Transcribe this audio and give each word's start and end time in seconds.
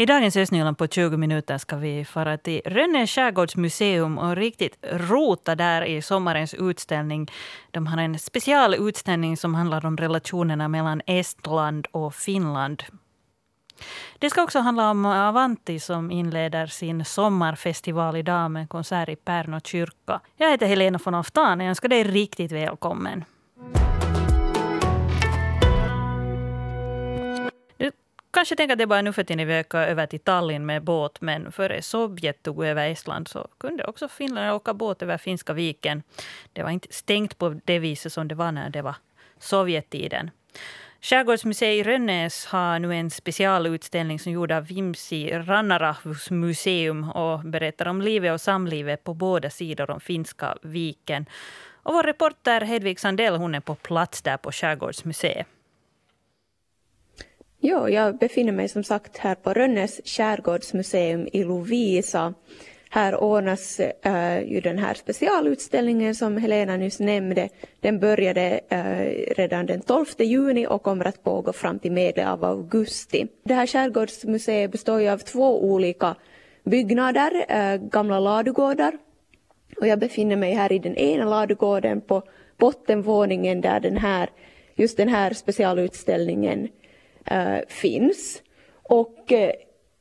I 0.00 0.06
dagens 0.06 0.36
Östnyland 0.36 0.78
på 0.78 0.86
20 0.86 1.16
minuter 1.16 1.58
ska 1.58 1.76
vi 1.76 2.04
fara 2.04 2.38
till 2.38 2.60
Rönne 2.64 3.06
skärgårdsmuseum 3.06 4.18
och 4.18 4.36
riktigt 4.36 4.76
rota 4.82 5.54
där 5.54 5.82
i 5.82 6.02
sommarens 6.02 6.54
utställning. 6.54 7.30
De 7.70 7.86
har 7.86 7.98
en 7.98 8.18
specialutställning 8.18 9.36
som 9.36 9.54
handlar 9.54 9.86
om 9.86 9.96
relationerna 9.96 10.68
mellan 10.68 11.02
Estland 11.06 11.86
och 11.90 12.14
Finland. 12.14 12.82
Det 14.18 14.30
ska 14.30 14.42
också 14.42 14.58
handla 14.58 14.90
om 14.90 15.04
Avanti 15.04 15.80
som 15.80 16.10
inleder 16.10 16.66
sin 16.66 17.04
sommarfestival 17.04 18.16
idag 18.16 18.50
med 18.50 18.68
konsert 18.68 19.08
i 19.08 19.16
Pärnå 19.16 19.60
kyrka. 19.60 20.20
Jag 20.36 20.50
heter 20.50 20.66
Helena 20.66 20.98
von 21.04 21.14
Aftan 21.14 21.60
och 21.60 21.66
önskar 21.66 21.88
dig 21.88 22.04
riktigt 22.04 22.52
välkommen. 22.52 23.24
Kanske 28.40 28.56
tänker 28.56 28.72
att 28.72 28.78
det 28.78 28.86
bara 28.86 29.02
nu 29.02 29.12
för 29.12 29.24
tiden 29.24 29.48
vi 29.48 29.60
åker 29.60 29.78
över 29.78 30.06
till 30.06 30.20
Tallinn 30.20 30.66
med 30.66 30.82
båt, 30.82 31.20
men 31.20 31.52
före 31.52 31.82
Sovjet 31.82 32.42
tog 32.42 32.64
över 32.64 32.88
Estland 32.88 33.28
så 33.28 33.48
kunde 33.58 33.84
också 33.84 34.08
Finland 34.08 34.52
åka 34.52 34.74
båt 34.74 35.02
över 35.02 35.18
Finska 35.18 35.52
viken. 35.52 36.02
Det 36.52 36.62
var 36.62 36.70
inte 36.70 36.88
stängt 36.90 37.38
på 37.38 37.60
det 37.64 37.78
viset 37.78 38.12
som 38.12 38.28
det 38.28 38.34
var 38.34 38.52
när 38.52 38.70
det 38.70 38.82
var 38.82 38.94
Sovjettiden. 39.38 40.30
Skärgårdsmuseet 41.00 41.86
i 41.86 41.90
Rönnäs 41.90 42.46
har 42.46 42.78
nu 42.78 42.94
en 42.94 43.10
specialutställning 43.10 44.18
som 44.18 44.32
gjord 44.32 44.52
av 44.52 44.66
Vimsi 44.66 45.30
Rannarahvus 45.32 46.30
museum 46.30 47.10
och 47.10 47.40
berättar 47.40 47.86
om 47.86 48.02
livet 48.02 48.32
och 48.32 48.40
samlivet 48.40 49.04
på 49.04 49.14
båda 49.14 49.50
sidor 49.50 49.90
om 49.90 50.00
Finska 50.00 50.56
viken. 50.62 51.26
Och 51.82 51.94
vår 51.94 52.02
reporter 52.02 52.60
Hedvig 52.60 53.00
Sandell 53.00 53.36
hon 53.36 53.54
är 53.54 53.60
på 53.60 53.74
plats 53.74 54.22
där 54.22 54.36
på 54.36 54.52
Skärgårdsmuseet. 54.52 55.46
Ja, 57.62 57.88
jag 57.88 58.18
befinner 58.18 58.52
mig 58.52 58.68
som 58.68 58.84
sagt 58.84 59.18
här 59.18 59.34
på 59.34 59.52
Rönnes 59.52 60.00
skärgårdsmuseum 60.04 61.28
i 61.32 61.44
Lovisa. 61.44 62.34
Här 62.90 63.16
ordnas 63.16 63.80
äh, 63.80 64.42
ju 64.52 64.60
den 64.60 64.78
här 64.78 64.94
specialutställningen 64.94 66.14
som 66.14 66.36
Helena 66.36 66.76
nyss 66.76 67.00
nämnde. 67.00 67.48
Den 67.80 68.00
började 68.00 68.60
äh, 68.68 69.34
redan 69.34 69.66
den 69.66 69.80
12 69.80 70.06
juni 70.18 70.66
och 70.66 70.82
kommer 70.82 71.04
att 71.04 71.24
pågå 71.24 71.52
fram 71.52 71.78
till 71.78 71.92
medel 71.92 72.28
av 72.28 72.44
augusti. 72.44 73.26
Det 73.44 73.54
här 73.54 73.66
skärgårdsmuseet 73.66 74.72
består 74.72 75.00
ju 75.00 75.08
av 75.08 75.18
två 75.18 75.64
olika 75.64 76.14
byggnader, 76.64 77.44
äh, 77.48 77.76
gamla 77.76 78.20
ladugårdar. 78.20 78.98
Och 79.80 79.86
jag 79.86 79.98
befinner 79.98 80.36
mig 80.36 80.54
här 80.54 80.72
i 80.72 80.78
den 80.78 80.96
ena 80.96 81.24
ladugården 81.24 82.00
på 82.00 82.22
bottenvåningen 82.58 83.60
där 83.60 83.80
den 83.80 83.96
här, 83.96 84.30
just 84.74 84.96
den 84.96 85.08
här 85.08 85.32
specialutställningen 85.32 86.64
äh, 86.64 86.70
Eh, 87.30 87.58
finns. 87.68 88.42
Och 88.82 89.32
äh, 89.32 89.52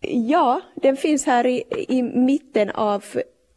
ja, 0.02 0.62
den 0.76 0.98
finns 0.98 1.26
här 1.26 1.46
i, 1.46 1.64
i 1.88 2.04
mitten 2.04 2.70
av, 2.70 3.06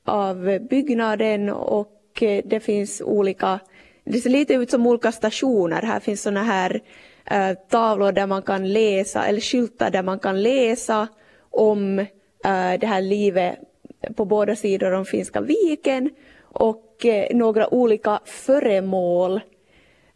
av 0.04 0.58
byggnaden 0.70 1.50
och 1.50 2.22
äh, 2.22 2.42
det 2.44 2.60
finns 2.60 3.00
olika, 3.00 3.60
det 4.04 4.18
ser 4.18 4.30
lite 4.30 4.54
ut 4.54 4.70
som 4.70 4.86
olika 4.86 5.12
stationer. 5.12 5.82
Här 5.82 6.00
finns 6.00 6.22
sådana 6.22 6.42
här 6.42 6.80
tavlor 7.68 8.12
där 8.12 8.26
man 8.26 8.42
kan 8.42 8.72
läsa, 8.72 9.24
eller 9.26 9.40
skyltar 9.40 9.90
där 9.90 10.02
man 10.02 10.18
kan 10.18 10.42
läsa 10.42 11.08
om 11.50 12.06
det 12.80 12.86
här 12.86 13.00
livet 13.00 13.58
på 14.16 14.24
båda 14.24 14.56
sidor 14.56 14.92
om 14.92 15.04
Finska 15.04 15.40
viken 15.40 16.10
och 16.42 17.06
några 17.30 17.74
olika 17.74 18.20
föremål. 18.24 19.40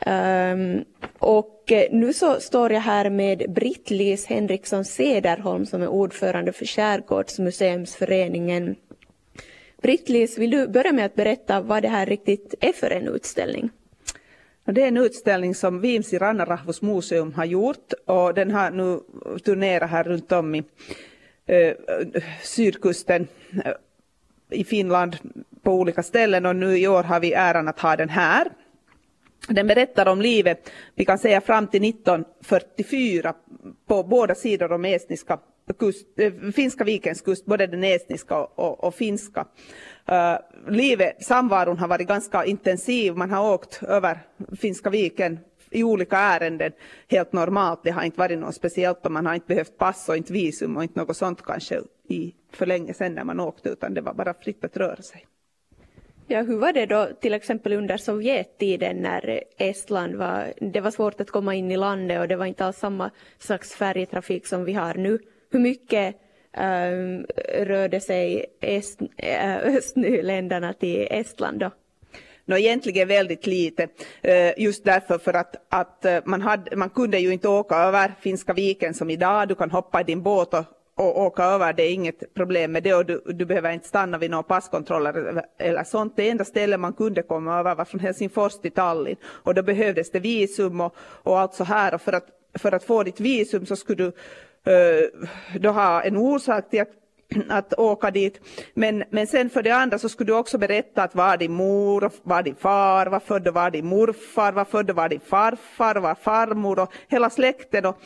Um, 0.06 0.84
och 1.18 1.55
och 1.66 1.72
eh, 1.72 1.86
nu 1.90 2.12
så 2.12 2.40
står 2.40 2.72
jag 2.72 2.80
här 2.80 3.10
med 3.10 3.44
Britt-Lis 3.48 4.26
Henriksson 4.26 4.84
Sederholm 4.84 5.66
som 5.66 5.82
är 5.82 5.88
ordförande 5.88 6.52
för 6.52 6.66
Skärgårdsmuseumsföreningen. 6.66 8.76
Britt-Lis, 9.82 10.38
vill 10.38 10.50
du 10.50 10.68
börja 10.68 10.92
med 10.92 11.06
att 11.06 11.14
berätta 11.14 11.60
vad 11.60 11.82
det 11.82 11.88
här 11.88 12.06
riktigt 12.06 12.54
är 12.60 12.72
för 12.72 12.90
en 12.90 13.08
utställning? 13.08 13.70
Det 14.64 14.82
är 14.82 14.88
en 14.88 14.96
utställning 14.96 15.54
som 15.54 15.80
Viimsi 15.80 16.18
Rannarahvos 16.18 16.82
museum 16.82 17.32
har 17.32 17.44
gjort 17.44 17.92
och 18.04 18.34
den 18.34 18.50
har 18.50 18.70
nu 18.70 19.00
turnerat 19.44 19.90
här 19.90 20.04
runt 20.04 20.32
om 20.32 20.54
i 20.54 20.64
eh, 21.46 21.72
sydkusten 22.42 23.28
eh, 23.64 23.72
i 24.50 24.64
Finland 24.64 25.16
på 25.62 25.72
olika 25.72 26.02
ställen 26.02 26.46
och 26.46 26.56
nu 26.56 26.78
i 26.78 26.88
år 26.88 27.02
har 27.02 27.20
vi 27.20 27.32
äran 27.32 27.68
att 27.68 27.80
ha 27.80 27.96
den 27.96 28.08
här 28.08 28.50
den 29.48 29.66
berättar 29.66 30.06
om 30.08 30.20
livet, 30.20 30.70
vi 30.94 31.04
kan 31.04 31.18
säga 31.18 31.40
fram 31.40 31.66
till 31.66 31.84
1944 31.84 33.34
på 33.86 34.02
båda 34.02 34.34
sidor 34.34 34.72
om 34.72 34.84
estniska 34.84 35.38
kust, 35.78 36.06
äh, 36.18 36.32
finska 36.54 36.84
vikens 36.84 37.20
kust, 37.20 37.46
både 37.46 37.66
den 37.66 37.84
estniska 37.84 38.38
och, 38.38 38.58
och, 38.58 38.84
och 38.84 38.94
finska. 38.94 39.46
Uh, 40.10 40.72
livet, 40.72 41.24
samvaron 41.24 41.78
har 41.78 41.88
varit 41.88 42.08
ganska 42.08 42.44
intensiv, 42.44 43.16
man 43.16 43.30
har 43.30 43.54
åkt 43.54 43.82
över 43.82 44.18
Finska 44.60 44.90
viken 44.90 45.38
i 45.70 45.84
olika 45.84 46.16
ärenden 46.16 46.72
helt 47.08 47.32
normalt. 47.32 47.80
Det 47.84 47.90
har 47.90 48.02
inte 48.02 48.18
varit 48.18 48.38
något 48.38 48.54
speciellt 48.54 49.06
och 49.06 49.12
man 49.12 49.26
har 49.26 49.34
inte 49.34 49.46
behövt 49.46 49.78
pass 49.78 50.08
och 50.08 50.16
inte 50.16 50.32
visum 50.32 50.76
och 50.76 50.82
inte 50.82 51.00
något 51.00 51.16
sånt 51.16 51.42
kanske 51.42 51.80
i, 52.08 52.34
för 52.52 52.66
länge 52.66 52.94
sedan 52.94 53.14
när 53.14 53.24
man 53.24 53.40
åkte 53.40 53.68
utan 53.68 53.94
det 53.94 54.00
var 54.00 54.14
bara 54.14 54.34
fritt 54.34 54.64
att 54.64 54.76
röra 54.76 55.02
sig. 55.02 55.26
Ja, 56.28 56.42
hur 56.42 56.58
var 56.58 56.72
det 56.72 56.86
då 56.86 57.08
till 57.20 57.34
exempel 57.34 57.72
under 57.72 57.96
Sovjettiden 57.96 58.96
när 58.96 59.42
Estland 59.58 60.14
var, 60.14 60.52
det 60.60 60.80
var 60.80 60.90
svårt 60.90 61.20
att 61.20 61.30
komma 61.30 61.54
in 61.54 61.70
i 61.70 61.76
landet 61.76 62.20
och 62.20 62.28
det 62.28 62.36
var 62.36 62.46
inte 62.46 62.64
alls 62.64 62.78
samma 62.78 63.10
slags 63.38 63.74
färjetrafik 63.74 64.46
som 64.46 64.64
vi 64.64 64.72
har 64.72 64.94
nu. 64.94 65.18
Hur 65.50 65.60
mycket 65.60 66.16
um, 66.56 67.26
rörde 67.58 68.00
sig 68.00 68.46
est, 68.60 69.00
äh, 69.16 69.56
östnyländarna 69.56 70.72
till 70.72 71.06
Estland 71.10 71.58
då? 71.58 71.70
No, 72.44 72.56
egentligen 72.56 73.08
väldigt 73.08 73.46
lite, 73.46 73.88
eh, 74.22 74.52
just 74.56 74.84
därför 74.84 75.18
för 75.18 75.34
att, 75.34 75.56
att 75.68 76.04
eh, 76.04 76.18
man, 76.24 76.42
hade, 76.42 76.76
man 76.76 76.90
kunde 76.90 77.18
ju 77.18 77.32
inte 77.32 77.48
åka 77.48 77.76
över 77.76 78.14
Finska 78.20 78.52
viken 78.52 78.94
som 78.94 79.10
idag. 79.10 79.48
Du 79.48 79.54
kan 79.54 79.70
hoppa 79.70 80.00
i 80.00 80.04
din 80.04 80.22
båt 80.22 80.54
och 80.54 80.64
och 80.96 81.20
åka 81.20 81.44
över, 81.44 81.72
det 81.72 81.82
är 81.82 81.92
inget 81.92 82.34
problem 82.34 82.72
med 82.72 82.82
det 82.82 82.94
och 82.94 83.06
du, 83.06 83.22
du 83.26 83.44
behöver 83.44 83.72
inte 83.72 83.88
stanna 83.88 84.18
vid 84.18 84.30
några 84.30 84.42
passkontroller 84.42 85.44
eller 85.58 85.84
sånt. 85.84 86.12
Det 86.16 86.28
enda 86.28 86.44
stället 86.44 86.80
man 86.80 86.92
kunde 86.92 87.22
komma 87.22 87.58
över 87.58 87.74
var 87.74 87.84
från 87.84 88.00
Helsingfors 88.00 88.54
till 88.54 88.72
Tallinn 88.72 89.16
och 89.24 89.54
då 89.54 89.62
behövdes 89.62 90.10
det 90.10 90.20
visum 90.20 90.80
och, 90.80 90.96
och 90.98 91.38
allt 91.38 91.54
så 91.54 91.64
här 91.64 91.94
och 91.94 92.00
för 92.00 92.12
att, 92.12 92.26
för 92.58 92.72
att 92.72 92.84
få 92.84 93.02
ditt 93.02 93.20
visum 93.20 93.66
så 93.66 93.76
skulle 93.76 94.04
du 94.04 94.12
eh, 94.72 95.60
då 95.60 95.70
ha 95.70 96.02
en 96.02 96.16
orsak 96.16 96.70
till 96.70 96.80
att 96.80 96.90
att 97.48 97.74
åka 97.78 98.10
dit. 98.10 98.40
Men, 98.74 99.04
men 99.10 99.26
sen 99.26 99.50
för 99.50 99.62
det 99.62 99.70
andra 99.70 99.98
så 99.98 100.08
skulle 100.08 100.32
du 100.32 100.36
också 100.36 100.58
berätta 100.58 101.02
att 101.02 101.14
var 101.14 101.36
din 101.36 101.52
mor, 101.52 102.10
var 102.22 102.42
din 102.42 102.54
far, 102.54 103.06
var 103.06 103.20
född 103.20 103.48
var 103.48 103.70
din 103.70 103.86
morfar, 103.86 104.52
var 104.52 104.64
född 104.64 104.90
var 104.90 105.08
din 105.08 105.20
farfar, 105.20 105.94
var 105.94 106.14
farmor 106.14 106.78
och 106.78 106.92
hela 107.08 107.30
släkten. 107.30 107.86
Och, 107.86 107.96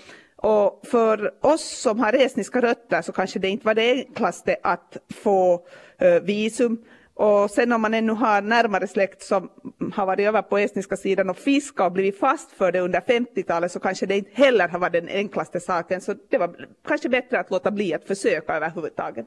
och 0.42 0.80
för 0.86 1.34
oss 1.40 1.80
som 1.80 2.00
har 2.00 2.12
estniska 2.12 2.60
rötter 2.60 3.02
så 3.02 3.12
kanske 3.12 3.38
det 3.38 3.48
inte 3.48 3.66
var 3.66 3.74
det 3.74 3.92
enklaste 3.92 4.56
att 4.62 4.96
få 5.14 5.66
eh, 5.98 6.22
visum. 6.22 6.84
Och 7.14 7.50
sen 7.50 7.72
om 7.72 7.82
man 7.82 7.94
ännu 7.94 8.12
har 8.12 8.42
närmare 8.42 8.86
släkt 8.86 9.22
som 9.22 9.50
har 9.94 10.06
varit 10.06 10.28
över 10.28 10.42
på 10.42 10.58
estniska 10.58 10.96
sidan 10.96 11.30
och 11.30 11.36
fiskat 11.36 11.86
och 11.86 11.92
blivit 11.92 12.18
fast 12.18 12.52
för 12.52 12.72
det 12.72 12.80
under 12.80 13.00
50-talet 13.00 13.72
så 13.72 13.80
kanske 13.80 14.06
det 14.06 14.16
inte 14.16 14.30
heller 14.34 14.68
har 14.68 14.78
varit 14.78 14.92
den 14.92 15.08
enklaste 15.08 15.60
saken. 15.60 16.00
Så 16.00 16.14
det 16.30 16.38
var 16.38 16.68
kanske 16.88 17.08
bättre 17.08 17.40
att 17.40 17.50
låta 17.50 17.70
bli 17.70 17.94
att 17.94 18.04
försöka 18.04 18.54
överhuvudtaget. 18.54 19.26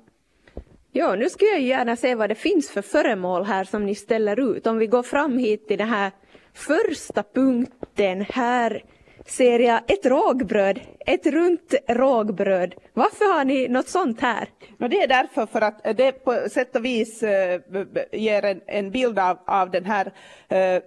Ja, 0.91 1.16
nu 1.16 1.30
skulle 1.30 1.51
jag 1.51 1.62
gärna 1.62 1.95
se 1.95 2.16
vad 2.16 2.30
det 2.30 2.35
finns 2.35 2.69
för 2.69 2.81
föremål 2.81 3.44
här 3.44 3.63
som 3.63 3.86
ni 3.86 3.95
ställer 3.95 4.56
ut. 4.56 4.68
Om 4.68 4.77
vi 4.77 4.88
går 4.88 5.04
fram 5.04 5.38
hit 5.38 5.68
till 5.68 5.77
den 5.77 5.89
här 5.89 6.12
första 6.54 7.24
punkten 7.33 8.25
här 8.30 8.83
ser 9.25 9.60
jag 9.60 9.92
ett 9.92 10.06
rågbröd, 10.06 10.80
ett 11.06 11.25
runt 11.25 11.74
rågbröd. 11.88 12.75
Varför 12.94 13.38
har 13.38 13.45
ni 13.45 13.68
något 13.68 13.88
sånt 13.88 14.21
här? 14.21 14.48
No, 14.77 14.88
det 14.88 15.01
är 15.01 15.07
därför 15.07 15.45
för 15.45 15.62
att 15.62 15.88
eh, 15.88 15.95
det 15.95 16.12
på 16.12 16.50
sätt 16.50 16.75
och 16.75 16.86
vis 16.86 17.24
äh, 17.24 17.62
ger 18.12 18.45
en, 18.45 18.62
en 18.68 18.92
bild 18.92 19.19
av, 19.19 19.39
av 19.45 19.71
den 19.71 19.86
här 19.86 20.13
äh, 20.50 20.81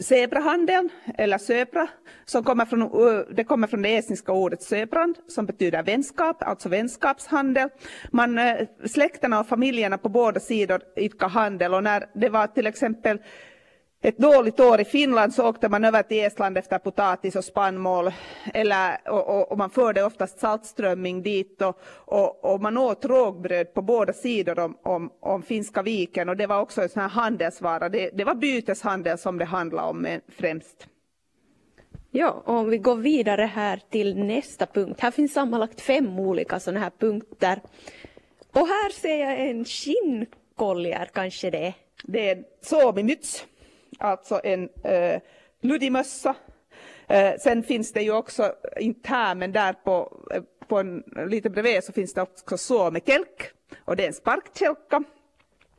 zebrahandeln, 0.00 0.88
eller 1.18 1.38
söpra, 1.38 1.88
som 2.24 2.44
kommer 2.44 2.64
från, 2.64 3.24
det 3.34 3.44
kommer 3.44 3.66
från 3.66 3.82
det 3.82 3.96
estniska 3.96 4.32
ordet 4.32 4.62
söbrand, 4.62 5.16
som 5.28 5.46
betyder 5.46 5.82
vänskap, 5.82 6.42
alltså 6.42 6.68
vänskapshandel. 6.68 7.68
Man, 8.10 8.38
släkterna 8.84 9.40
och 9.40 9.46
familjerna 9.46 9.98
på 9.98 10.08
båda 10.08 10.40
sidor 10.40 10.80
idkar 10.96 11.28
handel 11.28 11.74
och 11.74 11.82
när 11.82 12.06
det 12.14 12.28
var 12.28 12.46
till 12.46 12.66
exempel 12.66 13.18
ett 14.02 14.18
dåligt 14.18 14.60
år 14.60 14.80
i 14.80 14.84
Finland 14.84 15.34
så 15.34 15.48
åkte 15.48 15.68
man 15.68 15.84
över 15.84 16.02
till 16.02 16.24
Estland 16.24 16.58
efter 16.58 16.78
potatis 16.78 17.36
och 17.36 17.44
spannmål. 17.44 18.12
Eller, 18.54 19.10
och, 19.10 19.28
och, 19.28 19.52
och 19.52 19.58
man 19.58 19.70
förde 19.70 20.02
oftast 20.02 20.38
saltströmming 20.38 21.22
dit 21.22 21.62
och, 21.62 21.80
och, 21.94 22.44
och, 22.44 22.60
man 22.60 22.78
åt 22.78 23.04
rågbröd 23.04 23.74
på 23.74 23.82
båda 23.82 24.12
sidor 24.12 24.58
om, 24.58 24.78
om, 24.82 25.10
om 25.20 25.42
Finska 25.42 25.82
viken. 25.82 26.28
Och 26.28 26.36
det 26.36 26.46
var 26.46 26.60
också 26.60 26.82
en 26.82 26.88
sån 26.88 27.02
här 27.02 27.08
handelsvara. 27.08 27.88
Det, 27.88 28.10
det 28.14 28.24
var 28.24 28.34
byteshandel 28.34 29.18
som 29.18 29.38
det 29.38 29.44
handlade 29.44 29.88
om 29.88 30.06
främst. 30.28 30.86
Ja, 32.10 32.42
och 32.44 32.54
om 32.54 32.70
vi 32.70 32.78
går 32.78 32.96
vidare 32.96 33.42
här 33.42 33.82
till 33.90 34.18
nästa 34.18 34.66
punkt. 34.66 35.00
Här 35.00 35.10
finns 35.10 35.32
sammanlagt 35.32 35.80
fem 35.80 36.18
olika 36.18 36.60
sådana 36.60 36.80
här 36.80 36.92
punkter. 36.98 37.60
Och 38.52 38.66
här 38.66 38.90
ser 38.90 39.16
jag 39.16 39.40
en 39.40 39.64
skinnkoljar 39.64 41.08
kanske 41.12 41.50
det 41.50 41.74
Det 42.02 42.28
är 42.28 42.36
en 42.36 42.44
suomimyts, 42.62 43.46
alltså 44.00 44.40
en 44.44 44.68
eh, 44.84 45.20
luddig 45.60 45.92
mössa. 45.92 46.34
Eh, 47.08 47.34
sen 47.38 47.62
finns 47.62 47.92
det 47.92 48.02
ju 48.02 48.12
också, 48.12 48.52
inte 48.80 49.08
här 49.08 49.34
men 49.34 49.52
där 49.52 49.72
på, 49.72 50.26
eh, 50.34 50.42
på 50.68 50.78
en, 50.78 51.04
lite 51.26 51.50
bredvid 51.50 51.84
så 51.84 51.92
finns 51.92 52.14
det 52.14 52.22
också 52.22 52.58
suomekelk 52.58 53.50
och 53.84 53.96
det 53.96 54.02
är 54.02 54.06
en 54.06 54.12
sparkkälka. 54.12 55.04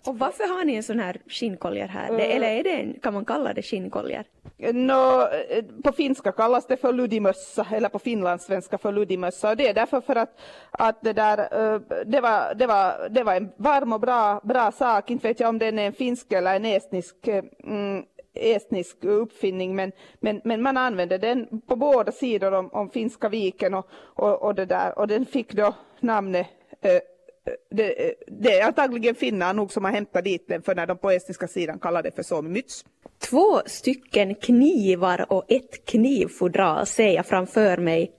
Och 0.05 0.19
varför 0.19 0.55
har 0.57 0.65
ni 0.65 0.75
en 0.75 0.83
sån 0.83 0.99
här 0.99 1.21
skinnkoljar 1.27 1.87
här? 1.87 2.17
Det, 2.17 2.35
eller 2.35 2.47
är 2.47 2.63
det 2.63 2.69
en, 2.69 2.99
kan 2.99 3.13
man 3.13 3.25
kalla 3.25 3.53
det 3.53 3.61
skinnkoljar? 3.61 4.25
Nå, 4.73 5.27
eh, 5.49 5.65
på 5.83 5.91
finska 5.91 6.31
kallas 6.31 6.67
det 6.67 6.77
för 6.77 6.93
ludimössa 6.93 7.67
eller 7.71 7.89
på 7.89 7.99
finlandssvenska 7.99 8.77
för 8.77 8.91
ludimössa 8.91 9.49
och 9.49 9.57
det 9.57 9.67
är 9.67 9.73
därför 9.73 10.01
för 10.01 10.15
att, 10.15 10.39
att 10.71 11.01
det 11.01 11.13
där, 11.13 11.37
eh, 11.37 11.81
det 12.05 12.21
var, 12.21 12.55
det 12.55 12.67
var, 12.67 13.09
det 13.09 13.23
var 13.23 13.35
en 13.35 13.51
varm 13.57 13.93
och 13.93 13.99
bra, 13.99 14.41
bra 14.43 14.71
sak, 14.71 15.09
inte 15.11 15.27
vet 15.27 15.39
jag 15.39 15.49
om 15.49 15.59
den 15.59 15.79
är 15.79 15.85
en 15.85 15.93
finsk 15.93 16.31
eller 16.31 16.55
en 16.55 16.65
estnisk 16.65 17.27
eh, 17.27 17.43
mm, 17.63 18.03
estnisk 18.33 19.03
uppfinning 19.03 19.75
men, 19.75 19.91
men, 20.19 20.41
men 20.43 20.61
man 20.61 20.77
använde 20.77 21.17
den 21.17 21.61
på 21.67 21.75
båda 21.75 22.11
sidor 22.11 22.53
om, 22.53 22.69
om 22.69 22.89
Finska 22.89 23.29
viken 23.29 23.73
och, 23.73 23.87
och, 23.93 24.41
och, 24.41 24.55
det 24.55 24.65
där, 24.65 24.99
och 24.99 25.07
den 25.07 25.25
fick 25.25 25.53
då 25.53 25.75
namnet 25.99 26.47
eh, 26.81 27.01
det, 27.69 28.13
det, 28.27 28.59
är 28.59 28.67
antagligen 28.67 29.15
finnar 29.15 29.53
nog 29.53 29.71
som 29.71 29.85
har 29.85 29.91
hämtat 29.91 30.23
dit 30.23 30.47
den 30.47 30.61
för 30.61 30.75
när 30.75 30.87
de 30.87 30.97
på 30.97 31.11
estniska 31.11 31.47
sidan 31.47 31.79
kallar 31.79 32.03
det 32.03 32.15
för 32.15 32.23
somimyts. 32.23 32.85
Två 33.29 33.61
stycken 33.65 34.35
knivar 34.35 35.25
och 35.29 35.45
ett 35.47 35.85
knivfodral 35.85 36.85
ser 36.85 37.11
jag 37.11 37.25
framför 37.25 37.77
mig. 37.77 38.11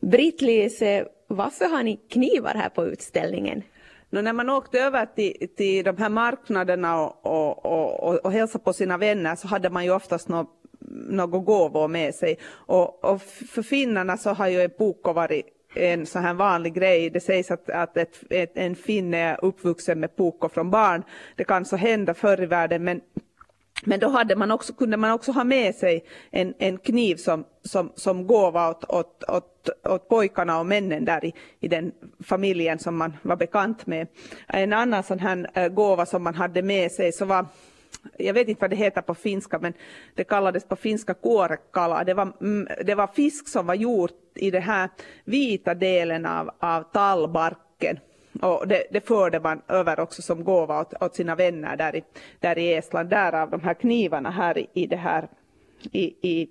Britt-Lise, 0.00 1.06
varför 1.26 1.64
har 1.64 1.82
ni 1.82 1.96
knivar 1.96 2.54
här 2.54 2.68
på 2.68 2.86
utställningen? 2.86 3.62
Men 4.10 4.24
när 4.24 4.32
man 4.32 4.50
åkte 4.50 4.78
över 4.78 5.06
till, 5.06 5.48
till 5.56 5.84
de 5.84 5.96
här 5.96 6.08
marknaderna 6.08 7.02
och, 7.02 7.26
och, 7.26 8.04
och, 8.04 8.14
och 8.24 8.32
hälsade 8.32 8.64
på 8.64 8.72
sina 8.72 8.98
vänner 8.98 9.36
så 9.36 9.48
hade 9.48 9.70
man 9.70 9.84
ju 9.84 9.90
oftast 9.90 10.28
något 10.28 10.56
några 10.88 11.38
gåvor 11.38 11.88
med 11.88 12.14
sig. 12.14 12.38
Och, 12.50 13.04
och 13.04 13.22
för 13.22 13.62
finnarna 13.62 14.16
så 14.16 14.30
har 14.30 14.48
ju 14.48 14.60
en 14.60 14.70
pukko 14.70 15.12
varit 15.12 15.46
en 15.74 16.06
sån 16.06 16.22
här 16.22 16.34
vanlig 16.34 16.74
grej. 16.74 17.10
Det 17.10 17.20
sägs 17.20 17.50
att, 17.50 17.70
att 17.70 17.96
ett, 17.96 18.18
ett, 18.30 18.52
en 18.54 18.76
finne 18.76 19.18
är 19.18 19.44
uppvuxen 19.44 20.00
med 20.00 20.16
pukko 20.16 20.48
från 20.48 20.70
barn. 20.70 21.02
Det 21.36 21.44
kan 21.44 21.64
så 21.64 21.76
hända 21.76 22.14
förr 22.14 22.42
i 22.42 22.46
världen 22.46 22.84
men 22.84 23.00
men 23.84 24.00
då 24.00 24.08
hade 24.08 24.36
man 24.36 24.50
också, 24.50 24.72
kunde 24.72 24.96
man 24.96 25.10
också 25.10 25.32
ha 25.32 25.44
med 25.44 25.74
sig 25.74 26.04
en, 26.30 26.54
en 26.58 26.78
kniv 26.78 27.16
som, 27.16 27.44
som, 27.64 27.92
som 27.94 28.26
gåva 28.26 28.70
åt, 28.70 28.84
åt, 28.84 29.24
åt, 29.28 29.68
åt 29.88 30.08
pojkarna 30.08 30.58
och 30.58 30.66
männen 30.66 31.04
där 31.04 31.24
i, 31.24 31.34
i 31.60 31.68
den 31.68 31.92
familjen 32.20 32.78
som 32.78 32.96
man 32.96 33.16
var 33.22 33.36
bekant 33.36 33.86
med. 33.86 34.06
En 34.46 34.72
annan 34.72 35.02
sån 35.02 35.18
här 35.18 35.50
eh, 35.54 35.68
gåva 35.68 36.06
som 36.06 36.22
man 36.22 36.34
hade 36.34 36.62
med 36.62 36.92
sig 36.92 37.12
så 37.12 37.24
var 37.24 37.46
jag 38.16 38.34
vet 38.34 38.48
inte 38.48 38.60
vad 38.60 38.70
det 38.70 38.76
heter 38.76 39.02
på 39.02 39.14
finska, 39.14 39.58
men 39.58 39.72
det 40.14 40.24
kallades 40.24 40.64
på 40.64 40.76
finska 40.76 41.14
kuorekala. 41.14 42.04
Det 42.04 42.14
var, 42.14 42.32
mm, 42.40 42.68
det 42.84 42.94
var 42.94 43.06
fisk 43.06 43.48
som 43.48 43.66
var 43.66 43.74
gjort 43.74 44.12
i 44.34 44.50
den 44.50 44.62
här 44.62 44.88
vita 45.24 45.74
delen 45.74 46.26
av, 46.26 46.50
av 46.58 46.82
tallbarken. 46.82 47.98
Och 48.42 48.68
det, 48.68 48.84
det 48.90 49.06
förde 49.06 49.40
man 49.40 49.62
över 49.68 50.00
också 50.00 50.22
som 50.22 50.44
gåva 50.44 50.80
åt, 50.80 51.02
åt 51.02 51.14
sina 51.14 51.34
vänner 51.34 51.76
där 51.76 51.96
i, 51.96 52.04
där 52.40 52.58
i 52.58 52.74
Estland. 52.74 53.08
Därav 53.08 53.50
de 53.50 53.60
här 53.60 53.74
knivarna 53.74 54.30
här 54.30 54.58
i, 54.58 54.66
i 54.72 54.86
det 54.86 54.96
här 54.96 55.28
i, 55.92 56.04
i, 56.30 56.48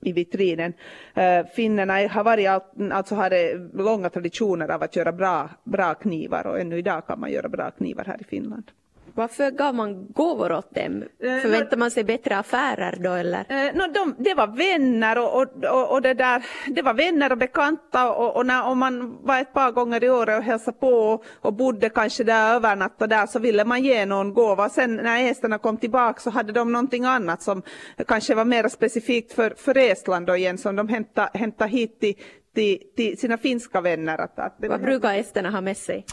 i 0.00 0.12
vitrinen. 0.12 0.72
Uh, 1.18 1.46
finnarna 1.54 2.08
har 2.08 2.24
varit 2.24 2.48
alltså 2.92 3.14
hade 3.14 3.54
långa 3.72 4.10
traditioner 4.10 4.68
av 4.68 4.82
att 4.82 4.96
göra 4.96 5.12
bra, 5.12 5.50
bra 5.64 5.94
knivar 5.94 6.46
och 6.46 6.60
ännu 6.60 6.78
idag 6.78 7.06
kan 7.06 7.20
man 7.20 7.30
göra 7.30 7.48
bra 7.48 7.70
knivar 7.70 8.04
här 8.04 8.20
i 8.20 8.24
Finland. 8.24 8.70
Varför 9.16 9.50
gav 9.50 9.74
man 9.74 10.06
gåvor 10.12 10.52
åt 10.52 10.74
dem? 10.74 11.04
Eh, 11.22 11.38
Förväntar 11.38 11.76
man 11.76 11.90
sig 11.90 12.04
bättre 12.04 12.36
affärer 12.36 12.96
då 13.00 13.12
eller? 13.12 13.44
Eh, 13.48 13.74
no, 13.74 13.92
de, 13.92 14.14
det 14.18 14.34
var 14.34 14.46
vänner 14.46 15.18
och, 15.18 15.42
och, 15.64 15.92
och, 15.92 16.02
det, 16.02 16.14
där, 16.14 16.46
det 16.66 16.82
var 16.82 16.94
vänner 16.94 17.32
och 17.32 17.38
bekanta 17.38 18.12
och, 18.12 18.36
och 18.36 18.46
när, 18.46 18.64
om 18.64 18.78
man 18.78 19.18
var 19.22 19.40
ett 19.40 19.52
par 19.52 19.72
gånger 19.72 20.04
i 20.04 20.10
året 20.10 20.38
och 20.38 20.44
hälsade 20.44 20.76
på 20.78 20.88
och, 20.88 21.24
och 21.40 21.52
bodde 21.52 21.88
kanske 21.88 22.24
där 22.24 22.54
övernattade 22.54 23.16
där 23.16 23.26
så 23.26 23.38
ville 23.38 23.64
man 23.64 23.84
ge 23.84 24.06
någon 24.06 24.34
gåva. 24.34 24.68
Sen 24.68 24.96
när 24.96 25.30
esterna 25.30 25.58
kom 25.58 25.76
tillbaka 25.76 26.20
så 26.20 26.30
hade 26.30 26.52
de 26.52 26.72
någonting 26.72 27.04
annat 27.04 27.42
som 27.42 27.62
kanske 28.06 28.34
var 28.34 28.44
mer 28.44 28.68
specifikt 28.68 29.32
för, 29.32 29.54
för 29.56 29.78
Estland 29.78 30.26
då 30.26 30.36
igen 30.36 30.58
som 30.58 30.76
de 30.76 30.88
hämtade, 30.88 31.30
hämtade 31.34 31.70
hit 31.70 32.00
till, 32.00 32.14
till, 32.54 32.78
till 32.96 33.18
sina 33.18 33.38
finska 33.38 33.80
vänner. 33.80 34.18
Att, 34.18 34.38
att 34.38 34.54
Vad 34.58 34.80
brukar 34.80 35.14
esterna 35.14 35.50
ha 35.50 35.60
med 35.60 35.76
sig? 35.76 36.04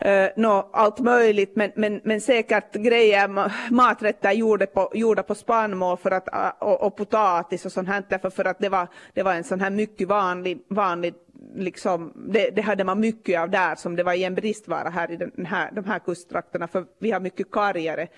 Eh, 0.00 0.22
uh, 0.22 0.28
no, 0.36 0.70
allt 0.72 0.98
möjligt, 0.98 1.56
men, 1.56 1.72
men, 1.74 2.00
men 2.04 2.20
säkert 2.20 2.72
grejer, 2.72 3.50
maträtter 3.70 4.32
gjorda 4.32 4.66
på, 4.66 4.90
gjorda 4.94 5.22
på 5.22 5.34
spannmål 5.34 5.96
för 5.96 6.10
att, 6.10 6.28
ah, 6.32 6.50
och, 6.50 6.82
och 6.82 6.96
potatis 6.96 7.66
och 7.66 7.72
sånt 7.72 7.88
här, 7.88 8.02
därför 8.08 8.30
för 8.30 8.44
att 8.44 8.58
det 8.58 8.68
var, 8.68 8.88
det 9.14 9.22
var 9.22 9.34
en 9.34 9.44
sån 9.44 9.60
här 9.60 9.70
mycket 9.70 10.08
vanlig, 10.08 10.64
vanlig 10.68 11.14
liksom, 11.54 12.12
det, 12.32 12.50
det 12.50 12.62
hade 12.62 12.84
man 12.84 13.00
mycket 13.00 13.40
av 13.40 13.50
där 13.50 13.74
som 13.74 13.96
det 13.96 14.02
var 14.02 14.12
i 14.12 14.24
en 14.24 14.34
bristvara 14.34 14.88
här 14.88 15.10
i 15.10 15.16
den 15.16 15.46
här, 15.46 15.70
de 15.72 15.84
här 15.84 15.98
kusttrakterna, 15.98 16.68
för 16.68 16.84
vi 16.98 17.10
har 17.10 17.20
mycket 17.20 17.50
kargare 17.50 18.08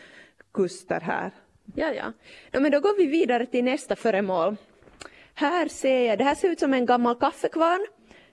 kuster 0.54 1.00
här. 1.00 1.30
Ja, 1.74 1.92
ja. 1.92 2.12
No, 2.52 2.60
men 2.60 2.72
då 2.72 2.80
går 2.80 2.96
vi 2.96 3.06
vidare 3.06 3.46
till 3.46 3.64
nästa 3.64 3.96
föremål. 3.96 4.56
Här 5.34 5.68
ser 5.68 6.08
jag, 6.08 6.18
det 6.18 6.24
här 6.24 6.34
ser 6.34 6.48
ut 6.48 6.60
som 6.60 6.74
en 6.74 6.86
gammal 6.86 7.14
kaffekvarn. 7.14 7.86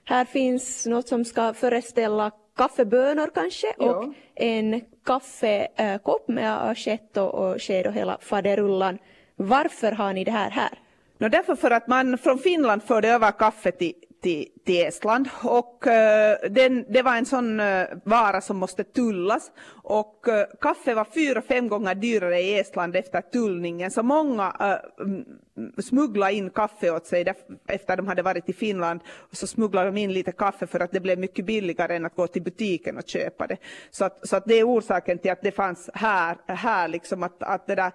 Här 0.04 0.24
finns 0.24 0.86
något 0.86 1.08
som 1.08 1.24
ska 1.24 1.54
föreställa 1.54 2.30
kaffebönor 2.60 3.30
kanske 3.34 3.66
Ja. 3.78 3.84
och 3.90 4.14
en 4.34 4.80
kaffekopp 5.06 6.28
med 6.28 6.70
assiett 6.70 7.16
och, 7.16 7.34
och 7.34 7.62
sked 7.62 7.86
och 7.86 7.92
hela 7.92 8.18
faderullan. 8.20 8.98
Varför 9.36 9.92
har 9.92 10.12
ni 10.12 10.24
det 10.24 10.30
här 10.30 10.50
här? 10.50 10.78
No, 11.18 11.28
därför 11.28 11.54
för 11.54 11.70
att 11.70 11.86
man 11.88 12.18
från 12.18 12.38
Finland 12.38 12.82
förde 12.82 13.08
över 13.08 13.30
kaffe 13.30 13.70
till, 13.72 13.94
till, 14.20 14.46
till 14.64 14.86
Estland 14.86 15.28
och 15.44 15.86
eh, 15.86 16.50
den, 16.50 16.84
det 16.88 17.02
var 17.02 17.16
en 17.16 17.26
sån 17.26 17.60
eh, 17.60 17.86
vara 18.04 18.40
som 18.40 18.56
måste 18.56 18.84
tullas 18.84 19.52
och 19.82 20.28
eh, 20.28 20.46
kaffe 20.60 20.94
var 20.94 21.06
fyra, 21.14 21.42
fem 21.42 21.68
gånger 21.68 21.94
dyrare 21.94 22.40
i 22.40 22.58
Estland 22.58 22.96
efter 22.96 23.20
tullningen 23.20 23.90
så 23.90 24.02
många 24.02 24.80
uh, 25.06 25.82
smugglade 25.82 26.32
in 26.32 26.50
kaffe 26.50 26.90
åt 26.90 27.06
sig 27.06 27.34
efter 27.66 27.96
de 27.96 28.08
hade 28.08 28.22
varit 28.22 28.48
i 28.48 28.52
Finland 28.52 29.00
och 29.30 29.36
så 29.36 29.46
smugglade 29.46 29.90
de 29.90 29.96
in 29.96 30.12
lite 30.12 30.32
kaffe 30.32 30.66
för 30.66 30.80
att 30.80 30.92
det 30.92 31.00
blev 31.00 31.18
mycket 31.18 31.44
billigare 31.44 31.96
än 31.96 32.06
att 32.06 32.16
gå 32.16 32.26
till 32.26 32.42
butiken 32.42 32.96
och 32.96 33.08
köpa 33.08 33.46
det. 33.46 33.56
Så 33.90 34.04
att, 34.04 34.28
så 34.28 34.36
att 34.36 34.44
det 34.46 34.54
är 34.54 34.68
orsaken 34.68 35.18
till 35.18 35.30
att 35.30 35.42
det 35.42 35.52
fanns 35.52 35.90
här, 35.94 36.36
här 36.46 36.88
liksom 36.88 37.22
att, 37.22 37.42
att 37.42 37.66
det 37.66 37.74
där 37.74 37.92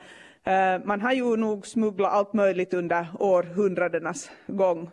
Man 0.85 1.01
har 1.01 1.13
ju 1.13 1.37
nog 1.37 1.67
smugglat 1.67 2.13
allt 2.13 2.33
möjligt 2.33 2.73
under 2.73 3.07
århundradenas 3.19 4.29
gång. 4.47 4.91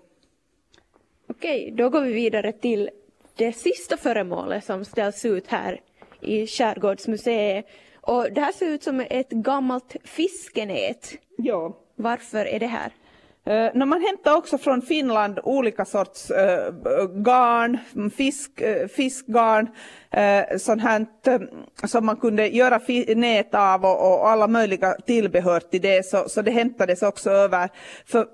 Okej, 1.37 1.75
då 1.77 1.89
går 1.89 2.01
vi 2.01 2.13
vidare 2.13 2.53
till 2.53 2.91
det 3.37 3.53
sista 3.53 3.97
föremålet 3.97 4.65
som 4.65 4.85
ställs 4.85 5.25
ut 5.25 5.47
här 5.47 5.81
i 6.21 6.47
Skärgårdsmuseet. 6.47 7.67
Och 8.01 8.33
det 8.33 8.41
här 8.41 8.53
ser 8.53 8.67
ut 8.67 8.83
som 8.83 9.01
ett 9.01 9.31
gammalt 9.31 9.97
fiskenät. 10.05 11.15
Ja. 11.37 11.77
Varför 11.97 12.47
är 12.47 12.61
det 12.61 12.67
här? 12.67 12.93
Uh, 13.49 13.79
när 13.79 13.87
man 13.87 14.01
hämtar 14.01 14.37
också 14.37 14.59
från 14.59 14.83
Finland 14.83 15.39
olika 15.43 15.85
sorts 15.85 16.31
uh, 16.31 16.37
garn, 17.23 17.79
fisk, 18.17 18.63
uh, 18.63 18.87
fiskgarn, 18.87 19.67
uh, 20.17 20.59
sånt 20.59 20.83
här 20.83 21.07
uh, 21.29 21.41
som 21.85 22.07
man 22.07 22.17
kunde 22.17 22.49
göra 22.49 22.81
nät 23.17 23.55
av 23.55 23.85
och, 23.85 24.13
och, 24.13 24.29
alla 24.29 24.49
möjliga 24.49 24.95
tillbehör 25.07 25.61
till 25.61 25.81
det, 25.81 26.07
så, 26.07 26.29
så 26.29 26.43
det 26.43 26.51
hämtades 26.51 27.03
också 27.03 27.31
över 27.31 27.69
för, 28.07 28.27